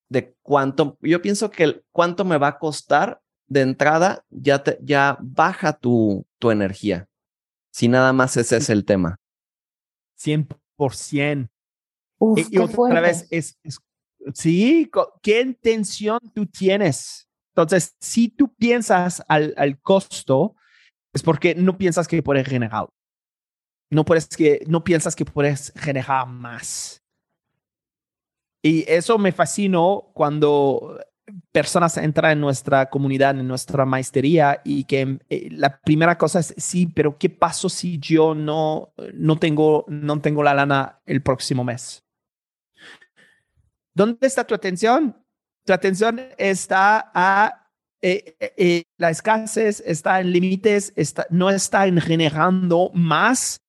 de 0.10 0.36
cuánto, 0.42 0.98
yo 1.00 1.22
pienso 1.22 1.50
que 1.52 1.64
el, 1.64 1.86
cuánto 1.94 2.26
me 2.26 2.38
va 2.38 2.48
a 2.50 2.60
costar 2.60 3.22
de 3.48 3.62
entrada 3.62 4.26
ya, 4.30 4.62
te, 4.62 4.78
ya 4.82 5.18
baja 5.22 5.72
tu, 5.72 6.26
tu 6.38 6.52
energía. 6.52 7.09
Si 7.72 7.88
nada 7.88 8.14
más 8.14 8.38
ese 8.38 8.58
es 8.58 8.70
el 8.70 8.86
tema. 8.86 9.18
100%. 10.20 11.50
Uf, 12.22 12.40
y, 12.52 12.58
otra 12.58 13.00
vez, 13.00 13.28
es, 13.32 13.58
sí, 14.34 14.92
¿qué 15.22 15.42
intención 15.42 16.20
tú 16.34 16.46
tienes? 16.46 17.30
Entonces, 17.56 17.96
si 18.00 18.28
tú 18.30 18.54
piensas 18.54 19.24
al, 19.28 19.54
al 19.58 19.80
costo, 19.80 20.56
es 21.14 21.24
porque 21.24 21.56
no 21.56 21.78
piensas 21.78 22.08
que 22.08 22.22
puedes 22.22 22.48
generar. 22.48 22.90
No, 23.90 24.06
puedes 24.06 24.28
que, 24.28 24.64
no 24.68 24.84
piensas 24.84 25.16
que 25.16 25.26
puedes 25.26 25.74
generar 25.76 26.28
más. 26.28 27.02
Y 28.62 28.84
eso 28.90 29.18
me 29.18 29.32
fascinó 29.32 30.12
cuando 30.14 31.00
personas 31.52 31.98
entran 31.98 32.34
en 32.34 32.42
nuestra 32.42 32.90
comunidad, 32.90 33.38
en 33.38 33.48
nuestra 33.48 33.86
maestría 33.86 34.62
y 34.64 34.84
que 34.84 35.20
eh, 35.30 35.50
la 35.52 35.80
primera 35.82 36.18
cosa 36.18 36.40
es, 36.40 36.54
sí, 36.58 36.86
pero 36.88 37.18
¿qué 37.18 37.30
paso 37.30 37.70
si 37.70 37.98
yo 38.00 38.36
no, 38.36 38.94
no, 39.14 39.38
tengo, 39.38 39.86
no 39.88 40.22
tengo 40.22 40.44
la 40.44 40.54
lana 40.54 41.00
el 41.06 41.22
próximo 41.22 41.64
mes? 41.64 42.04
¿Dónde 43.94 44.28
está 44.28 44.46
tu 44.46 44.54
atención? 44.54 45.16
Tu 45.66 45.74
atención 45.74 46.22
está 46.38 47.12
a 47.14 47.68
eh, 48.02 48.36
eh, 48.58 48.84
la 48.98 49.10
escasez, 49.10 49.84
está 49.86 50.22
en 50.22 50.32
límites, 50.32 50.94
está, 50.96 51.26
no 51.30 51.50
está 51.50 51.86
en 51.88 52.00
generando 52.00 52.92
más 52.94 53.60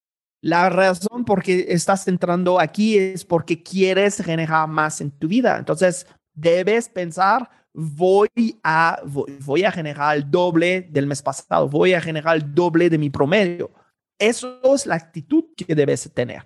la 0.42 0.70
razón 0.70 1.24
por 1.24 1.42
qué 1.42 1.66
estás 1.68 2.08
entrando 2.08 2.60
aquí 2.60 2.96
es 2.96 3.24
porque 3.24 3.62
quieres 3.62 4.22
generar 4.22 4.68
más 4.68 5.00
en 5.00 5.10
tu 5.10 5.28
vida. 5.28 5.58
Entonces, 5.58 6.06
debes 6.32 6.88
pensar, 6.88 7.50
voy 7.72 8.28
a, 8.62 9.00
voy, 9.44 9.64
a 9.64 9.72
generar 9.72 10.16
el 10.16 10.30
doble 10.30 10.82
del 10.90 11.06
mes 11.06 11.22
pasado, 11.22 11.68
voy 11.68 11.94
a 11.94 12.00
generar 12.00 12.36
el 12.36 12.54
doble 12.54 12.90
de 12.90 12.98
mi 12.98 13.10
promedio. 13.10 13.70
Eso 14.18 14.60
es 14.74 14.86
la 14.86 14.96
actitud 14.96 15.44
que 15.56 15.74
debes 15.74 16.10
tener. 16.12 16.44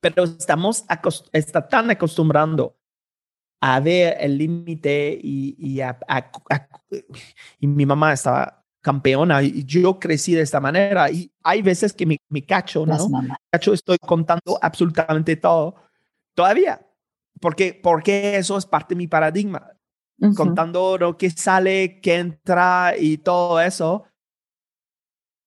Pero 0.00 0.24
estamos 0.24 0.84
está 1.32 1.68
tan 1.68 1.90
acostumbrando 1.90 2.76
a 3.60 3.78
ver 3.78 4.16
el 4.18 4.38
límite 4.38 5.16
y, 5.22 5.54
y, 5.58 5.80
y 7.60 7.66
mi 7.68 7.86
mamá 7.86 8.12
estaba 8.12 8.62
campeona 8.82 9.40
y 9.42 9.64
yo 9.64 9.98
crecí 10.00 10.34
de 10.34 10.42
esta 10.42 10.60
manera 10.60 11.08
y 11.08 11.32
hay 11.44 11.62
veces 11.62 11.92
que 11.92 12.04
me, 12.04 12.18
me 12.28 12.44
cacho, 12.44 12.84
¿no? 12.84 12.98
Cacho, 13.50 13.72
estoy 13.72 13.96
contando 13.98 14.58
absolutamente 14.60 15.36
todo 15.36 15.76
todavía, 16.34 16.84
porque, 17.40 17.78
porque 17.80 18.36
eso 18.36 18.58
es 18.58 18.66
parte 18.66 18.94
de 18.94 18.98
mi 18.98 19.06
paradigma, 19.06 19.71
contando 20.36 20.96
lo 20.98 21.16
que 21.16 21.30
sale, 21.30 22.00
que 22.00 22.16
entra 22.16 22.94
y 22.98 23.18
todo 23.18 23.60
eso. 23.60 24.04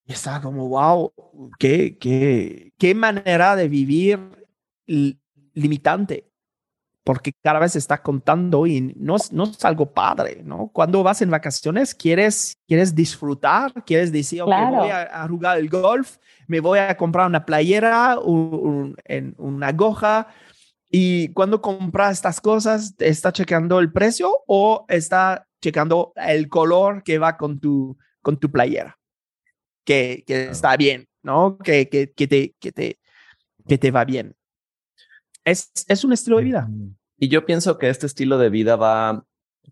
Y 0.05 0.13
está 0.13 0.41
como, 0.41 0.67
wow, 0.69 1.13
qué, 1.57 1.97
qué, 1.97 2.73
qué 2.77 2.93
manera 2.93 3.55
de 3.55 3.67
vivir 3.67 4.19
limitante 5.53 6.29
porque 7.05 7.33
cada 7.43 7.59
vez 7.59 7.75
está 7.75 8.01
contando 8.01 8.65
y 8.65 8.81
no 8.97 9.15
es, 9.15 9.31
no 9.31 9.43
es 9.43 9.63
algo 9.63 9.85
padre, 9.85 10.41
¿no? 10.43 10.71
Cuando 10.73 11.03
vas 11.03 11.21
en 11.21 11.29
vacaciones, 11.29 11.93
quieres, 11.93 12.57
quieres 12.67 12.95
disfrutar, 12.95 13.71
quieres 13.85 14.11
decir, 14.11 14.41
voy 14.41 14.51
a, 14.51 15.27
jugar 15.29 15.59
el 15.59 15.69
golf, 15.69 16.17
me 16.47 16.59
voy 16.59 16.79
a 16.79 16.97
comprar 16.97 17.27
una 17.27 17.45
playera, 17.45 18.17
en 19.05 19.35
una 19.37 19.71
goja, 19.71 20.27
y 20.95 21.33
cuando 21.33 21.61
compras 21.61 22.13
estas 22.13 22.39
cosas, 22.39 22.95
¿está 22.99 23.33
checando 23.33 23.79
el 23.79 23.91
precio 23.91 24.31
o 24.47 24.85
está 24.87 25.47
checando 25.61 26.13
el 26.15 26.47
color 26.47 27.03
que 27.03 27.17
va 27.17 27.35
con 27.35 27.59
tu, 27.59 27.97
con 28.21 28.37
tu 28.37 28.49
playera? 28.49 28.97
Que, 29.83 30.23
que 30.25 30.45
está 30.45 30.77
bien, 30.77 31.07
¿no? 31.21 31.57
Que, 31.57 31.89
que, 31.89 32.13
que, 32.13 32.27
te, 32.27 32.55
que, 32.59 32.71
te, 32.71 32.99
que 33.67 33.77
te 33.77 33.91
va 33.91 34.05
bien 34.05 34.35
es, 35.45 35.71
es 35.87 36.03
un 36.03 36.11
estilo 36.11 36.37
de 36.37 36.43
vida. 36.43 36.67
Y 37.17 37.29
yo 37.29 37.45
pienso 37.45 37.77
que 37.77 37.89
este 37.89 38.07
estilo 38.07 38.37
de 38.37 38.49
vida 38.49 38.75
va 38.75 39.23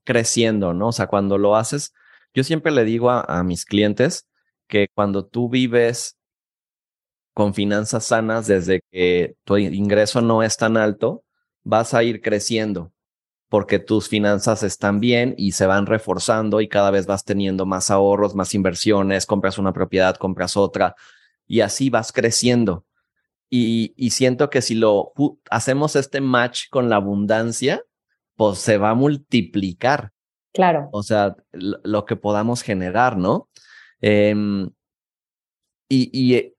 creciendo, 0.03 0.73
¿no? 0.73 0.89
O 0.89 0.91
sea, 0.91 1.07
cuando 1.07 1.37
lo 1.37 1.55
haces, 1.55 1.93
yo 2.33 2.43
siempre 2.43 2.71
le 2.71 2.85
digo 2.85 3.09
a, 3.11 3.43
mis 3.43 3.65
clientes 3.65 4.29
que 4.67 4.87
cuando 4.93 5.25
tú 5.25 5.49
vives 5.49 6.17
con 7.33 7.53
finanzas 7.53 8.05
sanas 8.05 8.47
desde 8.47 8.81
que 8.91 9.35
tu 9.43 9.57
ingreso 9.57 10.21
no 10.21 10.43
es 10.43 10.57
tan 10.57 10.77
alto, 10.77 11.23
vas 11.63 11.93
a 11.93 12.03
ir 12.03 12.21
creciendo 12.21 12.93
porque 13.53 13.77
tus 13.77 14.09
finanzas 14.09 14.63
están 14.63 14.99
bien 14.99 15.35
y 15.37 15.51
se 15.51 15.67
van 15.67 15.85
reforzando 15.85 16.59
y 16.59 16.67
cada 16.67 16.89
vez 16.89 17.05
vas 17.05 17.23
teniendo 17.23 17.67
más 17.67 17.91
ahorros, 17.91 18.33
más 18.33 18.55
inversiones, 18.55 19.27
compras 19.27 19.59
una 19.59 19.73
propiedad, 19.73 20.15
compras 20.15 20.57
otra 20.57 20.95
y 21.45 21.59
así 21.61 21.91
vas 21.91 22.11
creciendo. 22.11 22.87
Y, 23.51 23.93
siento 24.09 24.49
que 24.49 24.63
si 24.63 24.73
lo 24.73 25.13
hacemos 25.51 25.95
este 25.95 26.19
match 26.19 26.63
con 26.71 26.89
la 26.89 26.95
abundancia, 26.95 27.83
pues 28.35 28.57
se 28.57 28.79
va 28.79 28.89
a 28.89 28.95
multiplicar. 28.95 30.13
Claro. 30.51 30.89
O 30.91 31.03
sea, 31.03 31.35
lo, 31.51 32.05
que 32.05 32.15
podamos 32.15 32.63
generar, 32.63 33.17
¿no? 33.17 33.49
Y, 34.01 34.71
y, 35.89 36.55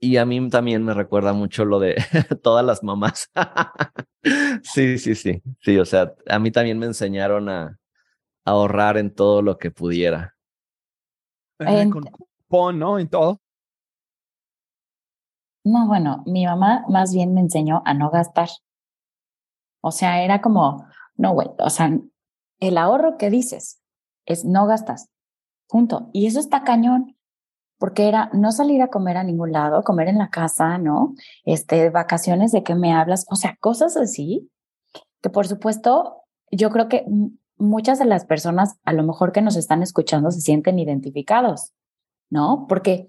y, 0.00 0.16
a 0.16 0.24
mí 0.24 0.48
también 0.48 0.82
me 0.84 0.94
recuerda 0.94 1.32
mucho 1.32 1.64
lo 1.64 1.78
de 1.78 1.94
todas 2.42 2.64
las 2.64 2.82
mamás. 2.82 3.30
sí, 4.62 4.98
sí, 4.98 5.14
sí. 5.14 5.42
Sí, 5.60 5.78
o 5.78 5.84
sea, 5.84 6.14
a 6.28 6.38
mí 6.38 6.50
también 6.50 6.78
me 6.78 6.86
enseñaron 6.86 7.48
a, 7.48 7.78
ahorrar 8.44 8.96
en 8.96 9.14
todo 9.14 9.42
lo 9.42 9.58
que 9.58 9.70
pudiera. 9.70 10.34
con 11.58 12.02
cupón, 12.02 12.78
¿no? 12.78 12.98
En 12.98 13.08
todo. 13.08 13.40
No, 15.64 15.86
bueno, 15.86 16.22
mi 16.26 16.46
mamá 16.46 16.84
más 16.88 17.12
bien 17.14 17.34
me 17.34 17.40
enseñó 17.40 17.82
a 17.84 17.94
no 17.94 18.10
gastar. 18.10 18.48
O 19.82 19.92
sea, 19.92 20.22
era 20.24 20.40
como, 20.40 20.86
no, 21.16 21.32
güey, 21.32 21.48
o 21.58 21.70
sea, 21.70 21.90
el 22.60 22.78
ahorro 22.78 23.16
que 23.18 23.30
dices 23.30 23.80
es 24.26 24.44
no 24.44 24.66
gastas, 24.66 25.10
punto. 25.68 26.10
Y 26.12 26.26
eso 26.26 26.40
está 26.40 26.64
cañón, 26.64 27.16
porque 27.80 28.08
era 28.08 28.28
no 28.34 28.52
salir 28.52 28.82
a 28.82 28.88
comer 28.88 29.16
a 29.16 29.24
ningún 29.24 29.52
lado, 29.52 29.82
comer 29.82 30.08
en 30.08 30.18
la 30.18 30.28
casa, 30.28 30.76
¿no? 30.76 31.14
Este, 31.46 31.88
vacaciones 31.88 32.52
de 32.52 32.62
qué 32.62 32.74
me 32.74 32.92
hablas, 32.92 33.24
o 33.30 33.36
sea, 33.36 33.56
cosas 33.58 33.96
así, 33.96 34.50
que 35.22 35.30
por 35.30 35.48
supuesto, 35.48 36.22
yo 36.50 36.68
creo 36.68 36.88
que 36.90 37.06
muchas 37.56 37.98
de 37.98 38.04
las 38.04 38.26
personas 38.26 38.78
a 38.84 38.92
lo 38.92 39.02
mejor 39.02 39.32
que 39.32 39.40
nos 39.40 39.56
están 39.56 39.82
escuchando 39.82 40.30
se 40.30 40.42
sienten 40.42 40.78
identificados, 40.78 41.72
¿no? 42.28 42.66
Porque 42.68 43.08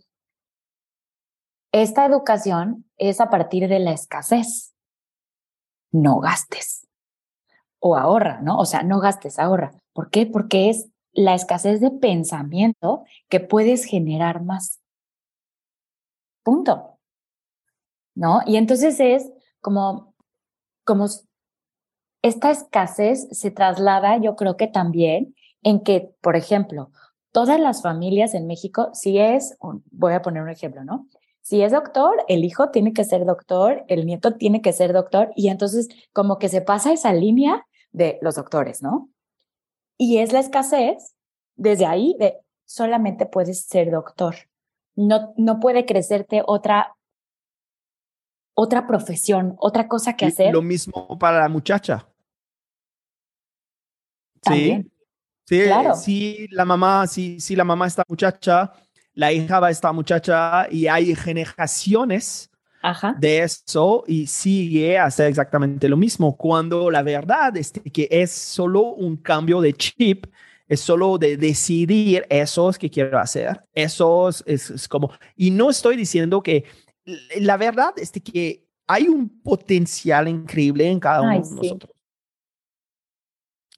esta 1.74 2.06
educación 2.06 2.86
es 2.98 3.20
a 3.20 3.30
partir 3.30 3.68
de 3.68 3.80
la 3.80 3.92
escasez. 3.92 4.74
no 5.92 6.22
gastes 6.22 6.88
o 7.80 7.98
ahorra, 7.98 8.40
¿no? 8.42 8.58
O 8.58 8.66
sea, 8.66 8.84
no 8.84 9.02
gastes, 9.02 9.38
ahorra. 9.38 9.74
¿Por 9.92 10.10
qué? 10.10 10.26
Porque 10.26 10.70
es 10.70 10.91
la 11.14 11.36
escasez 11.36 11.82
de 11.82 11.92
pensamiento 11.92 13.04
que 13.30 13.40
puedes 13.40 13.86
generar 13.86 14.44
más. 14.44 14.80
Punto. 16.44 16.98
¿No? 18.16 18.42
Y 18.46 18.58
entonces 18.58 19.00
es 19.00 19.32
como, 19.62 20.14
como 20.84 21.08
esta 22.22 22.52
escasez 22.52 23.28
se 23.32 23.52
traslada, 23.52 24.18
yo 24.18 24.36
creo 24.36 24.58
que 24.58 24.68
también 24.68 25.36
en 25.64 25.82
que, 25.82 26.14
por 26.22 26.36
ejemplo, 26.36 26.92
todas 27.32 27.60
las 27.60 27.82
familias 27.82 28.34
en 28.34 28.48
México, 28.48 28.90
si 28.94 29.18
es, 29.18 29.58
voy 29.92 30.14
a 30.14 30.22
poner 30.22 30.44
un 30.44 30.50
ejemplo, 30.50 30.84
¿no? 30.84 31.08
Si 31.42 31.62
es 31.62 31.72
doctor, 31.72 32.24
el 32.28 32.46
hijo 32.46 32.70
tiene 32.70 32.94
que 32.94 33.04
ser 33.04 33.26
doctor, 33.26 33.84
el 33.88 34.06
nieto 34.06 34.36
tiene 34.36 34.62
que 34.62 34.74
ser 34.74 34.94
doctor, 34.94 35.32
y 35.36 35.48
entonces 35.50 35.88
como 36.14 36.38
que 36.38 36.50
se 36.50 36.62
pasa 36.62 36.94
esa 36.94 37.14
línea 37.14 37.66
de 37.92 38.20
los 38.22 38.36
doctores, 38.36 38.84
¿no? 38.84 39.10
Y 40.02 40.18
es 40.18 40.34
la 40.34 40.40
escasez 40.40 41.16
desde 41.56 41.86
ahí 41.86 42.16
de 42.18 42.40
solamente 42.66 43.28
puedes 43.28 43.66
ser 43.66 43.92
doctor. 43.92 44.36
No, 44.96 45.32
no 45.38 45.60
puede 45.60 45.86
crecerte 45.86 46.42
otra, 46.44 46.96
otra 48.56 48.88
profesión, 48.88 49.54
otra 49.60 49.88
cosa 49.88 50.16
que 50.16 50.26
hacer. 50.26 50.52
Lo 50.52 50.64
mismo 50.64 51.20
para 51.20 51.40
la 51.40 51.50
muchacha. 51.50 52.10
Sí. 54.42 54.92
Sí, 55.46 55.64
claro. 55.66 55.94
sí, 55.94 56.48
la 56.50 56.66
mamá, 56.66 57.06
sí, 57.06 57.40
sí, 57.40 57.56
la 57.56 57.64
mamá 57.64 57.86
está 57.86 58.04
muchacha, 58.08 58.74
la 59.14 59.32
hija 59.32 59.60
va 59.60 59.68
a 59.68 59.72
estar 59.72 59.94
muchacha 59.94 60.68
y 60.72 60.88
hay 60.88 61.14
generaciones 61.14 62.50
de 63.20 63.44
eso 63.44 64.04
y 64.08 64.28
sigue 64.28 64.98
a 64.98 65.06
hacer 65.06 65.28
exactamente 65.28 65.88
lo 65.88 65.98
mismo, 65.98 66.36
cuando 66.36 66.90
la 66.90 67.04
verdad 67.04 67.56
es 67.58 67.72
que 67.94 68.08
es 68.10 68.32
solo 68.32 68.82
un 68.94 69.18
cambio 69.18 69.62
de 69.62 69.74
chip, 69.74 70.26
es 70.68 70.80
solo 70.80 71.18
de 71.18 71.38
decidir 71.38 72.26
eso 72.30 72.70
es 72.70 72.78
que 72.78 72.90
quiero 72.90 73.20
hacer, 73.20 73.62
eso 73.74 74.30
es, 74.30 74.88
como, 74.88 75.12
y 75.36 75.52
no 75.52 75.70
estoy 75.70 75.96
diciendo 75.96 76.42
que 76.42 76.66
la 77.40 77.58
verdad 77.58 77.94
es 77.98 78.12
que 78.12 78.66
hay 78.88 79.08
un 79.08 79.42
potencial 79.42 80.28
increíble 80.28 80.90
en 80.90 81.00
cada 81.00 81.22
uno 81.22 81.34
de 81.34 81.56
nosotros. 81.56 81.92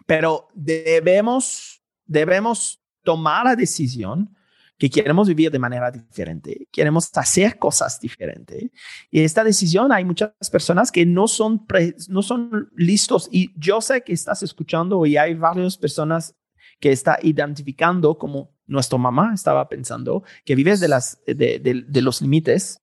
Pero 0.06 0.48
debemos, 0.54 1.82
debemos 2.06 2.82
tomar 3.04 3.46
la 3.46 3.56
decisión 3.56 4.36
que 4.78 4.90
queremos 4.90 5.28
vivir 5.28 5.52
de 5.52 5.60
manera 5.60 5.92
diferente, 5.92 6.68
queremos 6.72 7.10
hacer 7.16 7.58
cosas 7.58 8.00
diferentes. 8.00 8.70
Y 9.12 9.22
esta 9.22 9.44
decisión 9.44 9.92
hay 9.92 10.04
muchas 10.04 10.32
personas 10.52 10.92
que 10.92 11.06
no 11.06 11.28
son, 11.28 11.66
no 12.10 12.22
son 12.22 12.70
listos 12.76 13.30
y 13.32 13.52
yo 13.58 13.82
sé 13.82 14.02
que 14.02 14.14
estás 14.14 14.44
escuchando 14.44 15.06
y 15.06 15.18
hay 15.18 15.36
varias 15.36 15.78
personas 15.78 16.36
que 16.80 16.92
está 16.92 17.18
identificando 17.22 18.18
como 18.18 18.54
nuestra 18.66 18.98
mamá 18.98 19.32
estaba 19.34 19.68
pensando, 19.70 20.24
que 20.46 20.56
vives 20.56 20.80
de, 20.80 20.88
las, 20.88 21.22
de, 21.26 21.60
de, 21.60 22.02
los 22.02 22.22
límites 22.22 22.82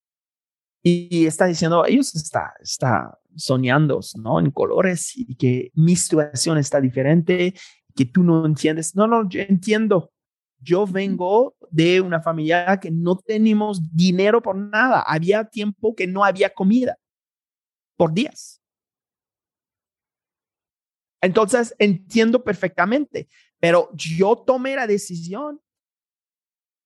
y, 0.83 1.27
está 1.27 1.47
diciendo, 1.47 1.85
ellos 1.85 2.15
está, 2.15 2.55
está 2.61 3.19
soñando, 3.37 4.01
¿no? 4.17 4.41
En 4.41 4.51
colores 4.51 5.13
y 5.17 5.35
que 5.35 5.71
mi 5.75 5.97
situación 5.97 6.59
está 6.59 6.81
diferente, 6.81 7.55
que 7.95 8.07
tú 8.07 8.23
no 8.23 8.47
entiendes. 8.47 8.95
No, 8.95 9.07
no, 9.07 9.29
yo 9.29 9.41
entiendo, 9.41 10.13
yo 10.61 10.87
vengo 10.87 11.57
de 11.71 12.01
una 12.01 12.21
familia 12.21 12.79
que 12.81 12.91
no 12.91 13.17
tenemos 13.17 13.81
dinero 13.95 14.43
por 14.43 14.57
nada. 14.57 15.03
Había 15.03 15.45
tiempo 15.45 15.95
que 15.95 16.07
no 16.07 16.25
había 16.25 16.51
comida 16.51 16.99
por 17.97 18.13
días. 18.13 18.61
Entonces, 21.23 21.75
entiendo 21.79 22.43
perfectamente, 22.43 23.29
pero 23.59 23.91
yo 23.95 24.37
tomé 24.37 24.75
la 24.77 24.87
decisión. 24.87 25.61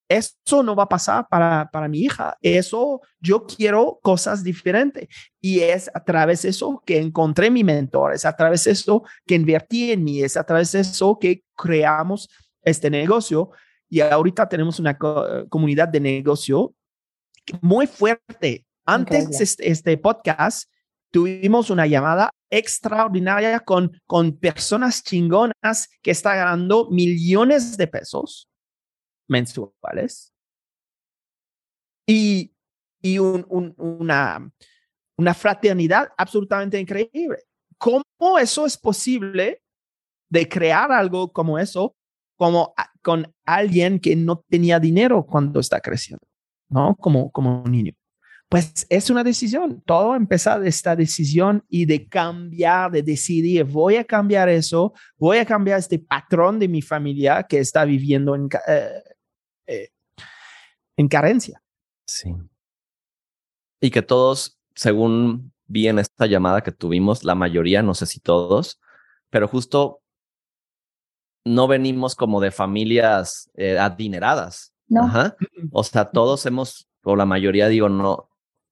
Eso 0.08 0.62
no 0.62 0.76
va 0.76 0.82
a 0.82 0.88
pasar 0.88 1.26
para, 1.28 1.70
para 1.72 1.88
mi 1.88 2.00
hija. 2.00 2.36
Eso, 2.42 3.00
yo 3.20 3.46
quiero 3.46 3.98
cosas 4.02 4.44
diferentes. 4.44 5.08
Y 5.40 5.60
es 5.60 5.90
a 5.94 6.04
través 6.04 6.42
de 6.42 6.50
eso 6.50 6.82
que 6.84 6.98
encontré 6.98 7.50
mi 7.50 7.64
mentor, 7.64 8.12
es 8.12 8.24
a 8.24 8.36
través 8.36 8.64
de 8.64 8.72
eso 8.72 9.02
que 9.26 9.34
invertí 9.34 9.92
en 9.92 10.04
mí, 10.04 10.22
es 10.22 10.36
a 10.36 10.44
través 10.44 10.72
de 10.72 10.80
eso 10.80 11.18
que 11.18 11.44
creamos 11.56 12.28
este 12.62 12.90
negocio 12.90 13.50
y 13.94 14.00
ahorita 14.00 14.48
tenemos 14.48 14.80
una 14.80 14.98
comunidad 14.98 15.86
de 15.86 16.00
negocio 16.00 16.74
muy 17.60 17.86
fuerte. 17.86 18.66
Antes 18.84 19.30
de 19.30 19.44
este, 19.44 19.70
este, 19.70 19.96
podcast 19.98 20.68
tuvimos 21.12 21.70
una 21.70 21.86
llamada 21.86 22.32
extraordinaria 22.50 23.60
con, 23.60 23.96
con 24.04 24.36
personas 24.36 25.04
chingonas 25.04 25.88
que 26.02 26.10
están 26.10 26.38
ganando 26.38 26.90
millones 26.90 27.76
de 27.76 27.86
pesos 27.86 28.48
mensuales 29.28 30.32
y, 32.04 32.52
y 33.00 33.18
una, 33.20 34.52
una 35.16 35.34
fraternidad 35.34 36.08
absolutamente 36.18 36.80
increíble. 36.80 37.44
¿Cómo 37.78 38.40
eso 38.40 38.66
es 38.66 38.76
posible 38.76 39.62
de 40.28 40.48
crear 40.48 40.90
algo 40.90 41.32
como 41.32 41.60
eso 41.60 41.94
como 42.36 42.74
con 43.02 43.32
alguien 43.44 44.00
que 44.00 44.16
no 44.16 44.44
tenía 44.48 44.80
dinero 44.80 45.24
cuando 45.24 45.60
está 45.60 45.80
creciendo, 45.80 46.26
¿no? 46.68 46.96
Como, 46.96 47.30
como 47.30 47.62
un 47.62 47.70
niño. 47.70 47.92
Pues 48.48 48.86
es 48.88 49.10
una 49.10 49.24
decisión, 49.24 49.82
todo 49.84 50.14
empieza 50.14 50.58
de 50.58 50.68
esta 50.68 50.94
decisión 50.94 51.64
y 51.68 51.86
de 51.86 52.06
cambiar, 52.08 52.92
de 52.92 53.02
decidir, 53.02 53.64
voy 53.64 53.96
a 53.96 54.04
cambiar 54.04 54.48
eso, 54.48 54.92
voy 55.16 55.38
a 55.38 55.46
cambiar 55.46 55.78
este 55.78 55.98
patrón 55.98 56.58
de 56.58 56.68
mi 56.68 56.82
familia 56.82 57.44
que 57.48 57.58
está 57.58 57.84
viviendo 57.84 58.34
en, 58.34 58.48
eh, 58.68 59.02
eh, 59.66 59.88
en 60.96 61.08
carencia. 61.08 61.60
Sí. 62.06 62.32
Y 63.80 63.90
que 63.90 64.02
todos, 64.02 64.58
según 64.74 65.52
vi 65.66 65.88
en 65.88 65.98
esta 65.98 66.26
llamada 66.26 66.62
que 66.62 66.72
tuvimos, 66.72 67.24
la 67.24 67.34
mayoría, 67.34 67.82
no 67.82 67.94
sé 67.94 68.06
si 68.06 68.20
todos, 68.20 68.80
pero 69.30 69.48
justo 69.48 70.00
no 71.44 71.68
venimos 71.68 72.14
como 72.14 72.40
de 72.40 72.50
familias 72.50 73.50
eh, 73.54 73.78
adineradas. 73.78 74.72
No. 74.88 75.10
O 75.72 75.84
sea, 75.84 76.06
todos 76.06 76.46
hemos, 76.46 76.88
o 77.02 77.16
la 77.16 77.26
mayoría 77.26 77.68
digo, 77.68 77.88
no, 77.88 78.30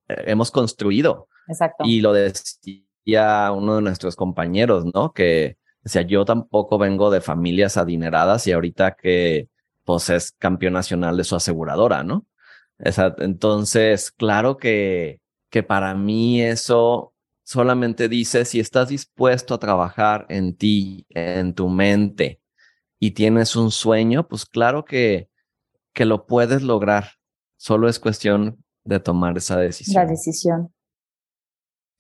eh, 0.09 0.25
hemos 0.27 0.51
construido. 0.51 1.29
Exacto. 1.49 1.85
Y 1.87 2.01
lo 2.01 2.13
decía 2.13 3.53
uno 3.53 3.77
de 3.77 3.83
nuestros 3.83 4.17
compañeros, 4.17 4.85
¿no? 4.95 5.13
Que 5.13 5.59
decía, 5.83 6.03
yo 6.03 6.25
tampoco 6.25 6.79
vengo 6.79 7.11
de 7.11 7.21
familias 7.21 7.77
adineradas 7.77 8.47
y 8.47 8.53
ahorita 8.53 8.93
que 8.93 9.49
pues 9.85 10.11
es 10.11 10.33
campeón 10.33 10.75
nacional 10.75 11.17
de 11.17 11.25
su 11.25 11.35
aseguradora, 11.35 12.05
¿no? 12.05 12.27
entonces, 13.19 14.11
claro 14.11 14.57
que, 14.57 15.21
que 15.51 15.63
para 15.63 15.95
mí 15.95 16.43
eso 16.43 17.15
solamente 17.45 18.09
dice 18.09 18.45
si 18.45 18.59
estás 18.59 18.89
dispuesto 18.89 19.55
a 19.55 19.59
trabajar 19.61 20.27
en 20.29 20.57
ti, 20.57 21.07
en 21.11 21.55
tu 21.55 21.69
mente, 21.69 22.42
y 23.03 23.11
tienes 23.11 23.57
un 23.57 23.73
sueño, 23.73 24.29
pues 24.29 24.47
claro 24.47 24.85
que, 24.85 25.29
que 25.93 26.05
lo 26.05 26.25
puedes 26.25 26.63
lograr. 26.63 27.15
Solo 27.57 27.89
es 27.89 27.99
cuestión 27.99 28.65
de 28.85 29.01
tomar 29.01 29.37
esa 29.37 29.59
decisión. 29.59 30.05
La 30.05 30.09
decisión. 30.09 30.73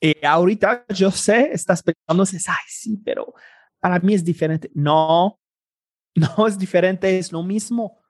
Y 0.00 0.24
ahorita 0.24 0.84
yo 0.90 1.10
sé, 1.10 1.50
estás 1.52 1.82
pensando, 1.82 2.22
ay, 2.22 2.64
sí, 2.68 3.02
pero 3.04 3.34
para 3.80 3.98
mí 3.98 4.14
es 4.14 4.24
diferente. 4.24 4.70
No, 4.74 5.40
no 6.14 6.46
es 6.46 6.56
diferente, 6.56 7.18
es 7.18 7.32
lo 7.32 7.42
mismo. 7.42 8.00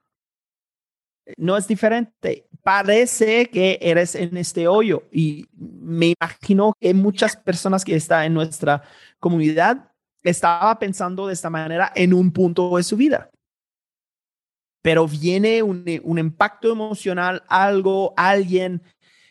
No 1.38 1.56
es 1.56 1.66
diferente. 1.66 2.46
Parece 2.62 3.48
que 3.48 3.78
eres 3.80 4.14
en 4.14 4.36
este 4.36 4.68
hoyo 4.68 5.08
y 5.10 5.48
me 5.54 6.14
imagino 6.20 6.74
que 6.78 6.92
muchas 6.92 7.38
personas 7.38 7.86
que 7.86 7.96
están 7.96 8.24
en 8.24 8.34
nuestra 8.34 8.82
comunidad 9.18 9.91
estaba 10.30 10.78
pensando 10.78 11.26
de 11.26 11.34
esta 11.34 11.50
manera 11.50 11.92
en 11.94 12.14
un 12.14 12.32
punto 12.32 12.76
de 12.76 12.82
su 12.82 12.96
vida. 12.96 13.30
Pero 14.82 15.06
viene 15.06 15.62
un, 15.62 15.84
un 16.02 16.18
impacto 16.18 16.70
emocional, 16.70 17.42
algo, 17.48 18.14
alguien 18.16 18.82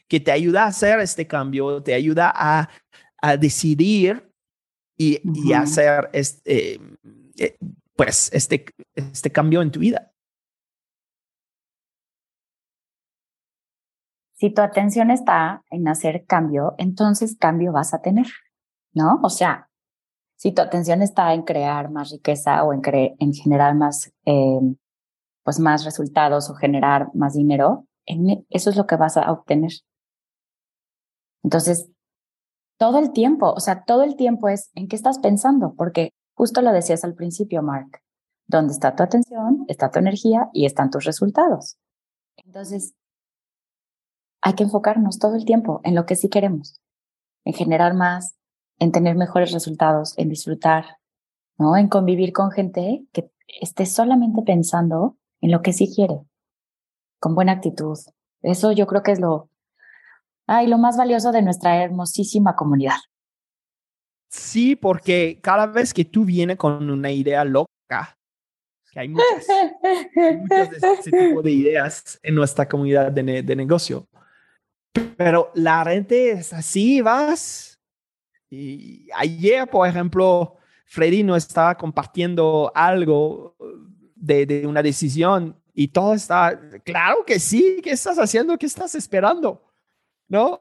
que 0.07 0.19
te 0.19 0.31
ayuda 0.31 0.63
a 0.63 0.67
hacer 0.67 0.99
este 0.99 1.27
cambio, 1.27 1.81
te 1.81 1.93
ayuda 1.93 2.31
a, 2.33 2.69
a 3.21 3.37
decidir 3.37 4.29
y, 4.97 5.21
y 5.23 5.53
hacer 5.53 6.09
este, 6.13 6.79
eh, 7.37 7.57
pues 7.95 8.29
este, 8.33 8.65
este 8.93 9.31
cambio 9.31 9.61
en 9.61 9.71
tu 9.71 9.79
vida. 9.79 10.11
Si 14.33 14.51
tu 14.51 14.61
atención 14.61 15.11
está 15.11 15.63
en 15.69 15.87
hacer 15.87 16.25
cambio, 16.25 16.75
entonces 16.77 17.37
cambio 17.39 17.71
vas 17.71 17.93
a 17.93 18.01
tener, 18.01 18.27
¿no? 18.93 19.19
O 19.23 19.29
sea, 19.29 19.70
si 20.41 20.51
tu 20.51 20.63
atención 20.63 21.03
está 21.03 21.35
en 21.35 21.43
crear 21.43 21.91
más 21.91 22.09
riqueza 22.09 22.63
o 22.63 22.73
en, 22.73 22.81
en 23.19 23.31
generar 23.31 23.75
más, 23.75 24.11
eh, 24.25 24.59
pues 25.43 25.59
más 25.59 25.85
resultados 25.85 26.49
o 26.49 26.55
generar 26.55 27.13
más 27.13 27.35
dinero, 27.35 27.85
eso 28.49 28.71
es 28.71 28.75
lo 28.75 28.87
que 28.87 28.95
vas 28.95 29.17
a 29.17 29.31
obtener. 29.31 29.71
Entonces, 31.43 31.91
todo 32.79 32.97
el 32.97 33.11
tiempo, 33.11 33.51
o 33.51 33.59
sea, 33.59 33.83
todo 33.83 34.01
el 34.01 34.15
tiempo 34.15 34.49
es 34.49 34.71
en 34.73 34.87
qué 34.87 34.95
estás 34.95 35.19
pensando, 35.19 35.75
porque 35.77 36.09
justo 36.35 36.63
lo 36.63 36.71
decías 36.71 37.03
al 37.03 37.13
principio, 37.13 37.61
Mark, 37.61 38.01
donde 38.47 38.73
está 38.73 38.95
tu 38.95 39.03
atención, 39.03 39.65
está 39.67 39.91
tu 39.91 39.99
energía 39.99 40.49
y 40.53 40.65
están 40.65 40.89
tus 40.89 41.05
resultados. 41.05 41.77
Entonces, 42.37 42.95
hay 44.41 44.53
que 44.53 44.63
enfocarnos 44.63 45.19
todo 45.19 45.35
el 45.35 45.45
tiempo 45.45 45.81
en 45.83 45.93
lo 45.93 46.07
que 46.07 46.15
sí 46.15 46.29
queremos, 46.29 46.81
en 47.45 47.53
generar 47.53 47.93
más, 47.93 48.40
en 48.81 48.91
tener 48.91 49.15
mejores 49.15 49.51
resultados, 49.51 50.17
en 50.17 50.27
disfrutar, 50.27 50.97
¿no? 51.59 51.77
En 51.77 51.87
convivir 51.87 52.33
con 52.33 52.49
gente 52.49 53.05
que 53.13 53.29
esté 53.61 53.85
solamente 53.85 54.41
pensando 54.41 55.17
en 55.39 55.51
lo 55.51 55.61
que 55.61 55.71
sí 55.71 55.93
quiere, 55.93 56.19
con 57.19 57.35
buena 57.35 57.51
actitud. 57.51 57.95
Eso 58.41 58.71
yo 58.71 58.87
creo 58.87 59.03
que 59.03 59.11
es 59.11 59.19
lo, 59.19 59.51
ay, 60.47 60.65
lo 60.65 60.79
más 60.79 60.97
valioso 60.97 61.31
de 61.31 61.43
nuestra 61.43 61.83
hermosísima 61.83 62.55
comunidad. 62.55 62.97
Sí, 64.31 64.75
porque 64.75 65.39
cada 65.43 65.67
vez 65.67 65.93
que 65.93 66.03
tú 66.03 66.25
vienes 66.25 66.57
con 66.57 66.89
una 66.89 67.11
idea 67.11 67.45
loca, 67.45 68.17
que 68.91 68.99
hay 68.99 69.09
muchas, 69.09 69.45
muchas 70.39 70.69
de 70.71 70.77
ese 70.77 71.11
tipo 71.11 71.43
de 71.43 71.51
ideas 71.51 72.19
en 72.23 72.33
nuestra 72.33 72.67
comunidad 72.67 73.11
de, 73.11 73.43
de 73.43 73.55
negocio, 73.55 74.07
pero 75.17 75.51
la 75.53 75.85
gente 75.85 76.31
es 76.31 76.51
así, 76.51 77.01
vas. 77.01 77.70
Y 78.51 79.07
ayer, 79.15 79.65
por 79.69 79.87
ejemplo, 79.87 80.57
Freddy 80.85 81.23
no 81.23 81.37
estaba 81.37 81.75
compartiendo 81.75 82.69
algo 82.75 83.55
de, 84.13 84.45
de 84.45 84.67
una 84.67 84.83
decisión 84.83 85.57
y 85.73 85.87
todo 85.87 86.13
está, 86.13 86.59
claro 86.83 87.23
que 87.25 87.39
sí, 87.39 87.79
¿qué 87.81 87.91
estás 87.91 88.19
haciendo? 88.19 88.57
¿Qué 88.57 88.65
estás 88.65 88.93
esperando? 88.95 89.63
¿No? 90.27 90.59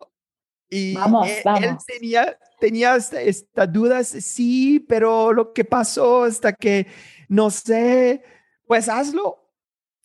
Y 0.68 0.94
vamos, 0.94 1.28
él, 1.28 1.42
vamos. 1.44 1.64
él, 1.64 1.76
tenía, 1.84 2.38
tenía 2.60 2.94
estas 2.94 3.22
esta 3.22 3.66
dudas, 3.66 4.06
sí, 4.06 4.78
pero 4.88 5.32
lo 5.32 5.52
que 5.52 5.64
pasó 5.64 6.22
hasta 6.22 6.52
que, 6.52 6.86
no 7.28 7.50
sé, 7.50 8.22
pues 8.66 8.88
hazlo. 8.88 9.36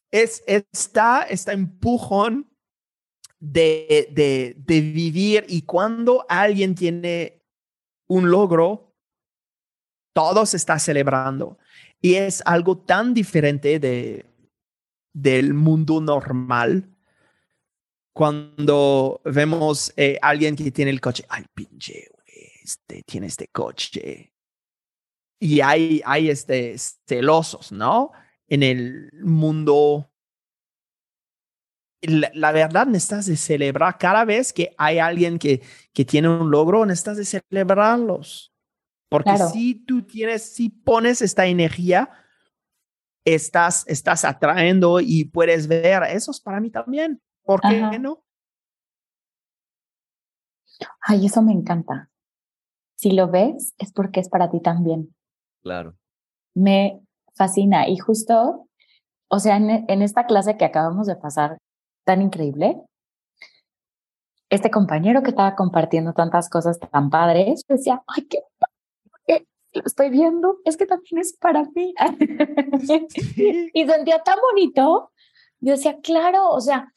Es, 0.10 0.44
está, 0.48 1.22
está 1.24 1.54
empujón 1.54 2.50
de, 3.40 4.10
de, 4.12 4.56
de 4.58 4.82
vivir 4.82 5.46
y 5.48 5.62
cuando 5.62 6.26
alguien 6.28 6.74
tiene 6.74 7.45
un 8.08 8.30
logro, 8.30 8.96
todo 10.14 10.46
se 10.46 10.58
está 10.58 10.80
celebrando. 10.80 11.58
Y 12.02 12.16
es 12.16 12.42
algo 12.46 12.78
tan 12.78 13.14
diferente 13.14 13.80
de, 13.80 14.26
del 15.14 15.54
mundo 15.54 16.02
normal. 16.02 16.90
Cuando 18.14 19.22
vemos 19.26 19.94
eh, 19.98 20.18
alguien 20.22 20.56
que 20.56 20.72
tiene 20.72 20.92
el 20.92 21.02
coche, 21.02 21.26
ay, 21.28 21.46
pinche, 21.54 22.10
este, 22.64 23.04
tiene 23.04 23.28
este 23.28 23.48
coche. 23.50 24.34
Y 25.40 25.60
hay, 25.62 26.02
hay 26.06 26.30
este, 26.30 26.76
celosos, 27.08 27.72
¿no? 27.72 28.12
En 28.48 28.64
el 28.64 29.12
mundo 29.22 30.10
la, 32.08 32.32
la, 32.34 32.52
verdad 32.52 32.88
necesitas 32.88 33.26
de 33.26 33.38
celebrar 33.38 33.98
cada 33.98 34.26
vez 34.26 34.54
que 34.54 34.74
hay 34.78 35.00
alguien 35.00 35.40
que, 35.40 35.62
que 35.94 36.06
tiene 36.06 36.30
un 36.30 36.52
logro, 36.52 36.86
necesitas 36.86 37.18
de 37.18 37.26
celebrarlos. 37.26 38.54
Porque 39.10 39.32
claro. 39.32 39.50
si 39.50 39.76
tú 39.76 40.02
tienes, 40.04 40.54
si 40.54 40.70
pones 40.70 41.22
esta 41.22 41.46
energía, 41.46 42.10
estás, 43.26 43.86
estás 43.88 44.26
atrayendo 44.26 45.00
y 45.00 45.26
puedes 45.26 45.68
ver, 45.68 46.04
eso 46.04 46.32
es 46.32 46.40
para 46.40 46.60
mí 46.60 46.70
también. 46.70 47.22
¿Por 47.44 47.62
qué 47.62 47.82
Ajá. 47.82 47.98
no? 48.00 48.24
Ay, 51.02 51.26
eso 51.26 51.42
me 51.42 51.54
encanta. 51.54 52.10
Si 52.96 53.12
lo 53.12 53.30
ves, 53.30 53.74
es 53.78 53.92
porque 53.92 54.20
es 54.20 54.30
para 54.30 54.50
ti 54.50 54.62
también. 54.62 55.16
Claro. 55.62 55.96
Me 56.54 57.02
fascina. 57.36 57.88
Y 57.88 57.98
justo, 57.98 58.68
o 59.28 59.40
sea, 59.40 59.58
en, 59.58 59.86
en 59.88 60.02
esta 60.02 60.26
clase 60.26 60.58
que 60.58 60.66
acabamos 60.66 61.08
de 61.08 61.16
pasar, 61.16 61.58
tan 62.06 62.22
increíble. 62.22 62.82
Este 64.50 64.72
compañero 64.72 65.24
que 65.24 65.32
estaba 65.32 65.56
compartiendo 65.56 66.14
tantas 66.14 66.50
cosas 66.50 66.80
tan 66.80 67.10
padres, 67.10 67.64
decía, 67.68 68.04
ay, 68.08 68.28
qué, 68.28 68.40
qué 69.28 69.46
lo 69.74 69.84
estoy 69.86 70.10
viendo, 70.10 70.60
es 70.64 70.78
que 70.78 70.86
también 70.86 71.20
es 71.20 71.36
para 71.38 71.66
mí. 71.76 71.94
Sí. 72.86 73.08
y 73.74 73.86
sentía 73.86 74.20
tan 74.20 74.40
bonito. 74.40 75.12
Yo 75.60 75.74
decía, 75.74 76.00
claro, 76.02 76.50
o 76.50 76.62
sea, 76.62 76.94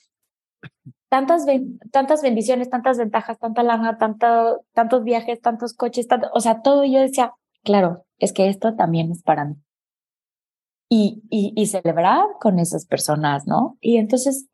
tantas, 1.08 1.46
tantas 1.90 2.22
bendiciones, 2.22 2.70
tantas 2.70 2.98
ventajas, 2.98 3.38
tanta 3.38 3.62
lana, 3.62 3.98
tanto, 3.98 4.64
tantos 4.72 5.04
viajes, 5.04 5.40
tantos 5.40 5.74
coches, 5.74 6.06
tanto, 6.06 6.28
o 6.32 6.40
sea, 6.40 6.62
todo. 6.62 6.84
Y 6.84 6.92
yo 6.92 7.00
decía, 7.00 7.32
claro, 7.64 8.04
es 8.18 8.32
que 8.32 8.48
esto 8.48 8.74
también 8.76 9.10
es 9.10 9.22
para 9.22 9.44
mí. 9.44 9.56
Y, 10.90 11.22
y, 11.28 11.52
y 11.54 11.66
celebrar 11.66 12.24
con 12.40 12.58
esas 12.58 12.86
personas, 12.86 13.46
¿no? 13.46 13.76
Y 13.80 13.98
entonces 13.98 14.47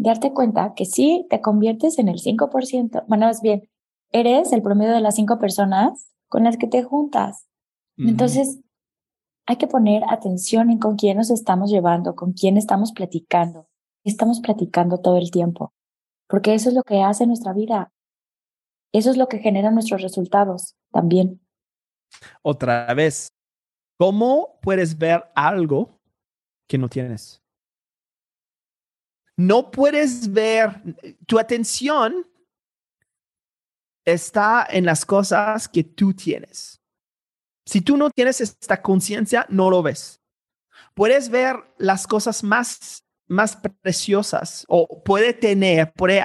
darte 0.00 0.32
cuenta 0.32 0.72
que 0.74 0.86
sí 0.86 1.26
te 1.28 1.40
conviertes 1.40 1.98
en 1.98 2.08
el 2.08 2.20
5%, 2.20 3.04
bueno, 3.06 3.28
es 3.28 3.42
bien, 3.42 3.68
eres 4.12 4.52
el 4.52 4.62
promedio 4.62 4.94
de 4.94 5.00
las 5.00 5.14
cinco 5.14 5.38
personas 5.38 6.10
con 6.28 6.44
las 6.44 6.56
que 6.56 6.66
te 6.66 6.82
juntas. 6.82 7.46
Uh 7.98 8.02
-huh. 8.02 8.08
Entonces, 8.10 8.60
hay 9.46 9.56
que 9.56 9.66
poner 9.66 10.02
atención 10.08 10.70
en 10.70 10.78
con 10.78 10.96
quién 10.96 11.16
nos 11.16 11.30
estamos 11.30 11.70
llevando, 11.70 12.14
con 12.14 12.32
quién 12.32 12.56
estamos 12.56 12.92
platicando. 12.92 13.68
Estamos 14.04 14.40
platicando 14.40 14.98
todo 14.98 15.18
el 15.18 15.30
tiempo, 15.30 15.74
porque 16.26 16.54
eso 16.54 16.70
es 16.70 16.74
lo 16.74 16.82
que 16.82 17.02
hace 17.02 17.26
nuestra 17.26 17.52
vida. 17.52 17.92
Eso 18.92 19.10
es 19.10 19.16
lo 19.16 19.28
que 19.28 19.38
genera 19.38 19.70
nuestros 19.70 20.00
resultados 20.00 20.76
también. 20.90 21.40
Otra 22.42 22.92
vez, 22.94 23.34
¿cómo 23.98 24.58
puedes 24.62 24.96
ver 24.96 25.24
algo 25.34 26.00
que 26.66 26.78
no 26.78 26.88
tienes? 26.88 27.39
No 29.40 29.70
puedes 29.70 30.30
ver, 30.34 30.82
tu 31.26 31.38
atención 31.38 32.26
está 34.04 34.66
en 34.68 34.84
las 34.84 35.06
cosas 35.06 35.66
que 35.66 35.82
tú 35.82 36.12
tienes. 36.12 36.82
Si 37.64 37.80
tú 37.80 37.96
no 37.96 38.10
tienes 38.10 38.42
esta 38.42 38.82
conciencia, 38.82 39.46
no 39.48 39.70
lo 39.70 39.82
ves. 39.82 40.20
Puedes 40.92 41.30
ver 41.30 41.56
las 41.78 42.06
cosas 42.06 42.44
más, 42.44 43.02
más 43.28 43.56
preciosas 43.80 44.66
o 44.68 45.02
puede 45.02 45.32
tener, 45.32 45.90
puede, 45.94 46.22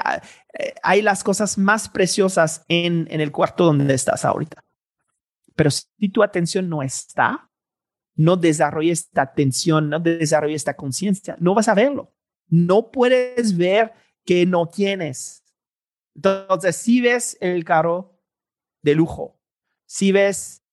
hay 0.84 1.02
las 1.02 1.24
cosas 1.24 1.58
más 1.58 1.88
preciosas 1.88 2.66
en, 2.68 3.08
en 3.10 3.22
el 3.22 3.32
cuarto 3.32 3.64
donde 3.64 3.94
estás 3.94 4.26
ahorita. 4.26 4.62
Pero 5.56 5.70
si 5.72 6.10
tu 6.10 6.22
atención 6.22 6.68
no 6.68 6.84
está, 6.84 7.50
no 8.16 8.36
desarrolla 8.36 8.92
esta 8.92 9.22
atención, 9.22 9.90
no 9.90 10.02
desarrolla 10.02 10.56
esta 10.56 10.76
conciencia, 10.76 11.38
no 11.40 11.54
vas 11.54 11.70
a 11.70 11.76
verlo 11.76 12.15
no 12.48 12.92
puedes 12.92 13.58
ver 13.58 13.94
que 14.26 14.46
no 14.46 14.68
tienes. 14.68 15.44
Entonces, 16.16 16.76
si 16.76 17.02
ves 17.02 17.38
el 17.42 17.64
carro 17.64 18.20
de 18.82 18.96
lujo, 18.96 19.40
si 19.86 20.12
ves 20.12 20.64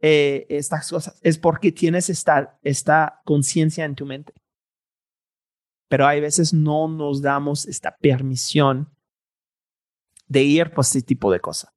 eh, 0.00 0.46
estas 0.48 0.88
cosas, 0.88 1.18
es 1.22 1.38
porque 1.38 1.72
tienes 1.72 2.08
esta, 2.08 2.58
esta 2.62 3.20
conciencia 3.24 3.84
en 3.84 3.94
tu 3.94 4.06
mente. 4.06 4.32
Pero 5.88 6.06
hay 6.06 6.20
veces 6.20 6.54
no 6.54 6.88
nos 6.88 7.20
damos 7.20 7.66
esta 7.66 7.96
permisión 7.96 8.94
de 10.28 10.42
ir 10.42 10.70
por 10.70 10.84
este 10.84 11.02
tipo 11.02 11.32
de 11.32 11.40
cosas. 11.40 11.72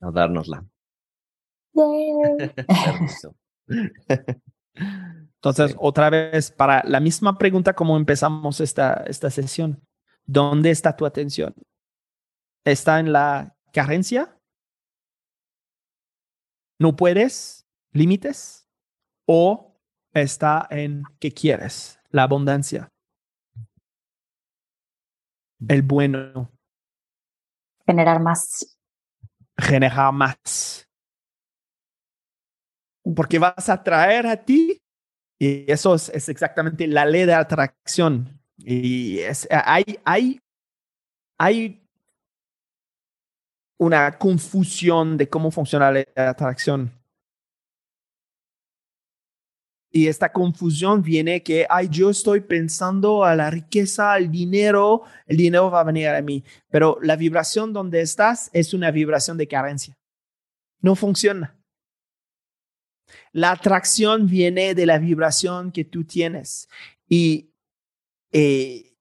No 0.00 0.12
dárnosla. 0.12 0.64
Entonces, 5.34 5.72
sí. 5.72 5.76
otra 5.78 6.10
vez, 6.10 6.50
para 6.50 6.82
la 6.84 7.00
misma 7.00 7.38
pregunta 7.38 7.74
como 7.74 7.96
empezamos 7.96 8.60
esta, 8.60 9.04
esta 9.06 9.30
sesión, 9.30 9.82
¿dónde 10.26 10.70
está 10.70 10.96
tu 10.96 11.06
atención? 11.06 11.54
¿Está 12.64 13.00
en 13.00 13.12
la 13.12 13.56
carencia? 13.72 14.36
¿No 16.78 16.96
puedes? 16.96 17.66
¿Límites? 17.92 18.68
¿O 19.26 19.76
está 20.12 20.66
en 20.70 21.02
qué 21.20 21.32
quieres? 21.32 21.98
La 22.10 22.24
abundancia. 22.24 22.88
El 25.66 25.82
bueno. 25.82 26.50
Generar 27.86 28.20
más. 28.20 28.78
Generar 29.56 30.12
más 30.12 30.87
porque 33.14 33.38
vas 33.38 33.68
a 33.68 33.82
traer 33.82 34.26
a 34.26 34.36
ti 34.36 34.80
y 35.38 35.70
eso 35.70 35.94
es, 35.94 36.28
exactamente 36.28 36.86
la 36.86 37.04
ley 37.06 37.24
de 37.24 37.34
atracción. 37.34 38.40
Y 38.58 39.20
es, 39.20 39.46
hay, 39.50 40.00
hay, 40.04 40.40
hay 41.38 41.82
una 43.78 44.18
confusión 44.18 45.16
de 45.16 45.28
cómo 45.28 45.50
funciona 45.50 45.92
la 45.92 46.04
atracción. 46.16 46.98
y 49.90 50.06
esta 50.06 50.32
confusión 50.32 51.02
viene 51.02 51.42
que, 51.42 51.66
ay, 51.68 51.88
yo 51.90 52.10
estoy 52.10 52.40
pensando 52.40 53.24
a 53.24 53.34
la 53.34 53.50
riqueza, 53.50 54.12
al 54.12 54.30
dinero, 54.30 55.02
el 55.26 55.36
dinero 55.36 55.70
va 55.70 55.80
a 55.80 55.84
venir 55.84 56.08
a 56.08 56.22
mí. 56.22 56.44
Pero 56.70 56.98
la 57.02 57.16
vibración 57.16 57.72
donde 57.72 58.00
estás 58.00 58.50
es 58.52 58.74
una 58.74 58.90
vibración 58.90 59.38
de 59.38 59.48
carencia. 59.48 59.96
No 60.80 60.94
funciona. 60.94 61.57
La 63.38 63.52
atracción 63.52 64.26
viene 64.26 64.74
de 64.74 64.84
la 64.84 64.98
vibración 64.98 65.70
que 65.70 65.84
tú 65.84 66.04
tienes. 66.04 66.68
Y 67.08 67.54
eh, 68.32 68.96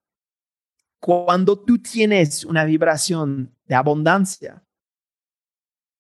cuando 1.00 1.60
tú 1.60 1.80
tienes 1.80 2.46
una 2.46 2.64
vibración 2.64 3.56
de 3.66 3.74
abundancia, 3.74 4.64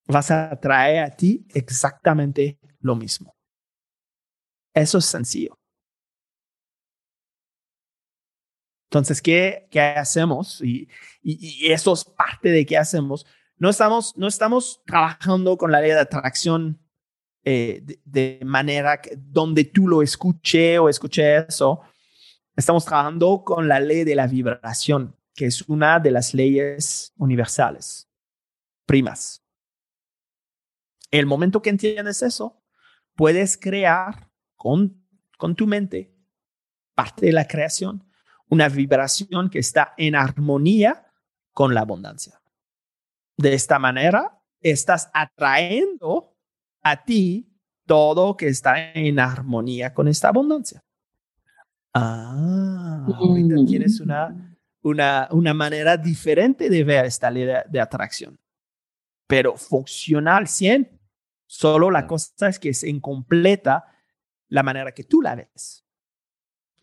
vas 0.05 0.29
a 0.29 0.51
atraer 0.51 1.03
a 1.03 1.09
ti 1.09 1.47
exactamente 1.49 2.59
lo 2.79 2.95
mismo. 2.95 3.35
Eso 4.71 4.99
es 4.99 5.05
sencillo. 5.05 5.57
Entonces, 8.91 9.19
¿qué, 9.19 9.67
qué 9.71 9.81
hacemos? 9.81 10.61
Y, 10.61 10.87
y, 11.23 11.71
eso 11.71 11.91
es 11.91 12.05
parte 12.05 12.49
de 12.49 12.67
qué 12.67 12.77
hacemos. 12.77 13.25
No 13.57 13.69
estamos, 13.69 14.15
no 14.15 14.27
estamos 14.27 14.83
trabajando 14.85 15.57
con 15.57 15.71
la 15.71 15.81
ley 15.81 15.89
de 15.89 16.01
atracción 16.01 16.79
eh, 17.49 17.81
de, 18.03 18.41
manera 18.43 18.99
donde 19.15 19.63
tú 19.63 19.87
lo 19.87 20.01
escuché 20.01 20.77
o 20.79 20.89
escuché 20.89 21.37
eso. 21.37 21.79
Estamos 22.57 22.83
trabajando 22.83 23.41
con 23.45 23.69
la 23.69 23.79
ley 23.79 24.03
de 24.03 24.15
la 24.15 24.27
vibración, 24.27 25.15
que 25.33 25.45
es 25.45 25.61
una 25.61 25.97
de 26.01 26.11
las 26.11 26.33
leyes 26.33 27.13
universales, 27.15 28.09
primas. 28.85 29.45
El 31.09 31.25
momento 31.25 31.61
que 31.61 31.69
entiendes 31.69 32.21
eso, 32.21 32.61
puedes 33.15 33.57
crear 33.57 34.29
con, 34.57 35.01
con 35.37 35.55
tu 35.55 35.67
mente, 35.67 36.13
parte 36.95 37.27
de 37.27 37.31
la 37.31 37.47
creación, 37.47 38.11
una 38.49 38.67
vibración 38.67 39.49
que 39.49 39.59
está 39.59 39.93
en 39.95 40.15
armonía 40.15 41.13
con 41.53 41.73
la 41.73 41.79
abundancia. 41.79 42.41
De 43.37 43.53
esta 43.53 43.79
manera, 43.79 44.37
estás 44.59 45.09
atrayendo 45.13 46.36
a 46.81 47.03
ti 47.03 47.47
todo 47.85 48.35
que 48.37 48.47
está 48.47 48.91
en 48.91 49.19
armonía 49.19 49.93
con 49.93 50.07
esta 50.07 50.27
abundancia. 50.27 50.83
Ah, 51.93 53.07
ahorita 53.07 53.55
mm. 53.55 53.65
tienes 53.65 53.99
una, 53.99 54.57
una, 54.83 55.27
una 55.31 55.53
manera 55.53 55.97
diferente 55.97 56.69
de 56.69 56.83
ver 56.83 57.05
esta 57.05 57.31
ley 57.31 57.45
de, 57.45 57.79
atracción, 57.79 58.39
pero 59.25 59.57
funcional 59.57 60.47
100. 60.47 60.99
Solo 61.49 61.89
la 61.89 62.05
cosa 62.05 62.49
es 62.49 62.59
que 62.59 62.69
es 62.69 62.83
incompleta 62.83 63.85
la 64.49 64.63
manera 64.63 64.91
que 64.91 65.05
tú 65.05 65.21
la 65.21 65.33
ves 65.35 65.85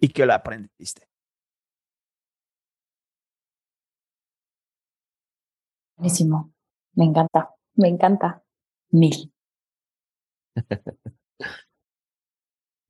y 0.00 0.08
que 0.08 0.24
lo 0.24 0.32
aprendiste. 0.32 1.06
Buenísimo. 5.96 6.54
Me 6.94 7.04
encanta, 7.04 7.50
me 7.74 7.88
encanta. 7.88 8.42
Mil. 8.90 9.33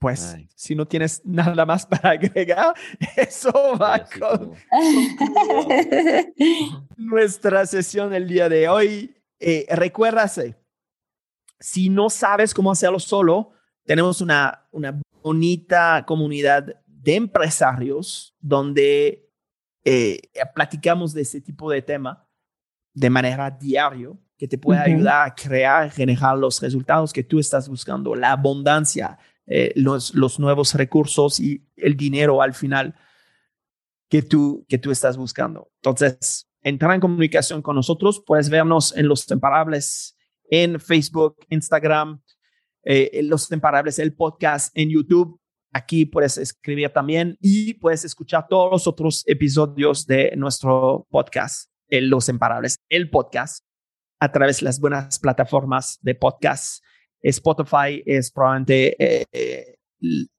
Pues 0.05 0.37
si 0.55 0.75
no 0.75 0.87
tienes 0.87 1.23
nada 1.25 1.65
más 1.65 1.87
para 1.87 2.11
agregar, 2.11 2.75
eso 3.17 3.51
va 3.81 4.05
con, 4.05 4.53
nuestra 6.99 7.65
sesión 7.65 8.13
el 8.13 8.29
día 8.29 8.51
de 8.51 8.69
hoy. 8.69 9.17
Eh, 9.41 9.65
recuérdase, 9.71 10.59
si 11.59 11.89
no 11.89 12.11
sabes 12.11 12.53
cómo 12.53 12.71
hacerlo 12.71 13.01
solo, 13.01 13.53
tenemos 13.85 14.21
una, 14.21 14.69
una 14.73 15.01
bonita 15.23 16.05
comunidad 16.07 16.83
de 16.87 17.15
empresarios 17.15 18.37
donde 18.41 19.33
eh, 19.85 20.21
platicamos 20.55 21.15
de 21.15 21.23
ese 21.23 21.41
tipo 21.41 21.71
de 21.71 21.81
tema 21.81 22.29
de 22.93 23.09
manera 23.09 23.51
diario 23.51 24.19
que 24.37 24.49
te 24.49 24.59
puede 24.59 24.81
ayudar 24.81 25.29
a 25.29 25.35
crear, 25.35 25.91
generar 25.91 26.37
los 26.37 26.61
resultados 26.61 27.13
que 27.13 27.23
tú 27.23 27.39
estás 27.39 27.69
buscando, 27.69 28.15
la 28.15 28.33
abundancia, 28.33 29.19
eh, 29.47 29.73
los, 29.77 30.15
los 30.15 30.39
nuevos 30.41 30.75
recursos 30.75 31.39
y 31.39 31.65
el 31.77 31.97
dinero 31.97 32.43
al 32.43 32.55
final 32.55 32.95
que 34.09 34.23
tú, 34.23 34.65
que 34.69 34.79
tú 34.79 34.91
estás 34.91 35.17
buscando. 35.17 35.71
Entonces, 35.77 36.49
entrar 36.63 36.95
en 36.95 37.01
comunicación 37.01 37.63
con 37.63 37.77
nosotros, 37.77 38.23
puedes 38.27 38.49
vernos 38.51 38.97
en 38.97 39.09
Los 39.09 39.31
Imparables 39.31 40.17
en 40.51 40.79
Facebook, 40.79 41.37
Instagram, 41.49 42.21
eh, 42.85 43.21
Los 43.23 43.51
Imparables, 43.51 43.99
el 43.99 44.15
podcast 44.15 44.77
en 44.77 44.91
YouTube. 44.91 45.41
Aquí 45.73 46.07
puedes 46.07 46.39
escribir 46.39 46.91
también 46.91 47.37
y 47.41 47.75
puedes 47.75 48.05
escuchar 48.05 48.47
todos 48.49 48.71
los 48.71 48.87
otros 48.87 49.25
episodios 49.27 50.07
de 50.07 50.33
nuestro 50.37 51.07
podcast, 51.11 51.71
Los 51.89 52.29
Imparables, 52.29 52.79
el 52.89 53.11
podcast, 53.11 53.65
a 54.25 54.33
través 54.33 54.61
de 54.61 54.65
las 54.65 54.81
buenas 54.81 55.19
plataformas 55.19 55.99
de 56.01 56.15
podcast. 56.15 56.83
Spotify 57.21 58.03
es 58.07 58.31
probablemente 58.31 58.97
eh, 58.99 59.27
eh, 59.33 59.77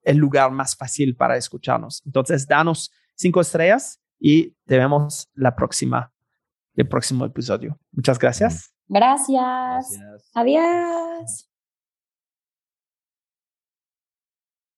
el 0.04 0.18
lugar 0.18 0.52
más 0.52 0.76
fácil 0.76 1.16
para 1.16 1.38
escucharnos. 1.38 2.02
Entonces, 2.06 2.48
danos 2.48 2.92
cinco 3.14 3.42
estrellas 3.42 4.02
y 4.20 4.56
te 4.66 4.78
vemos 4.78 5.30
la 5.36 5.56
próxima, 5.56 6.12
el 6.76 6.88
próximo 6.88 7.26
episodio. 7.26 7.80
Muchas 7.92 8.18
gracias. 8.18 8.74
Gracias. 8.88 10.00
Adiós. 10.34 11.55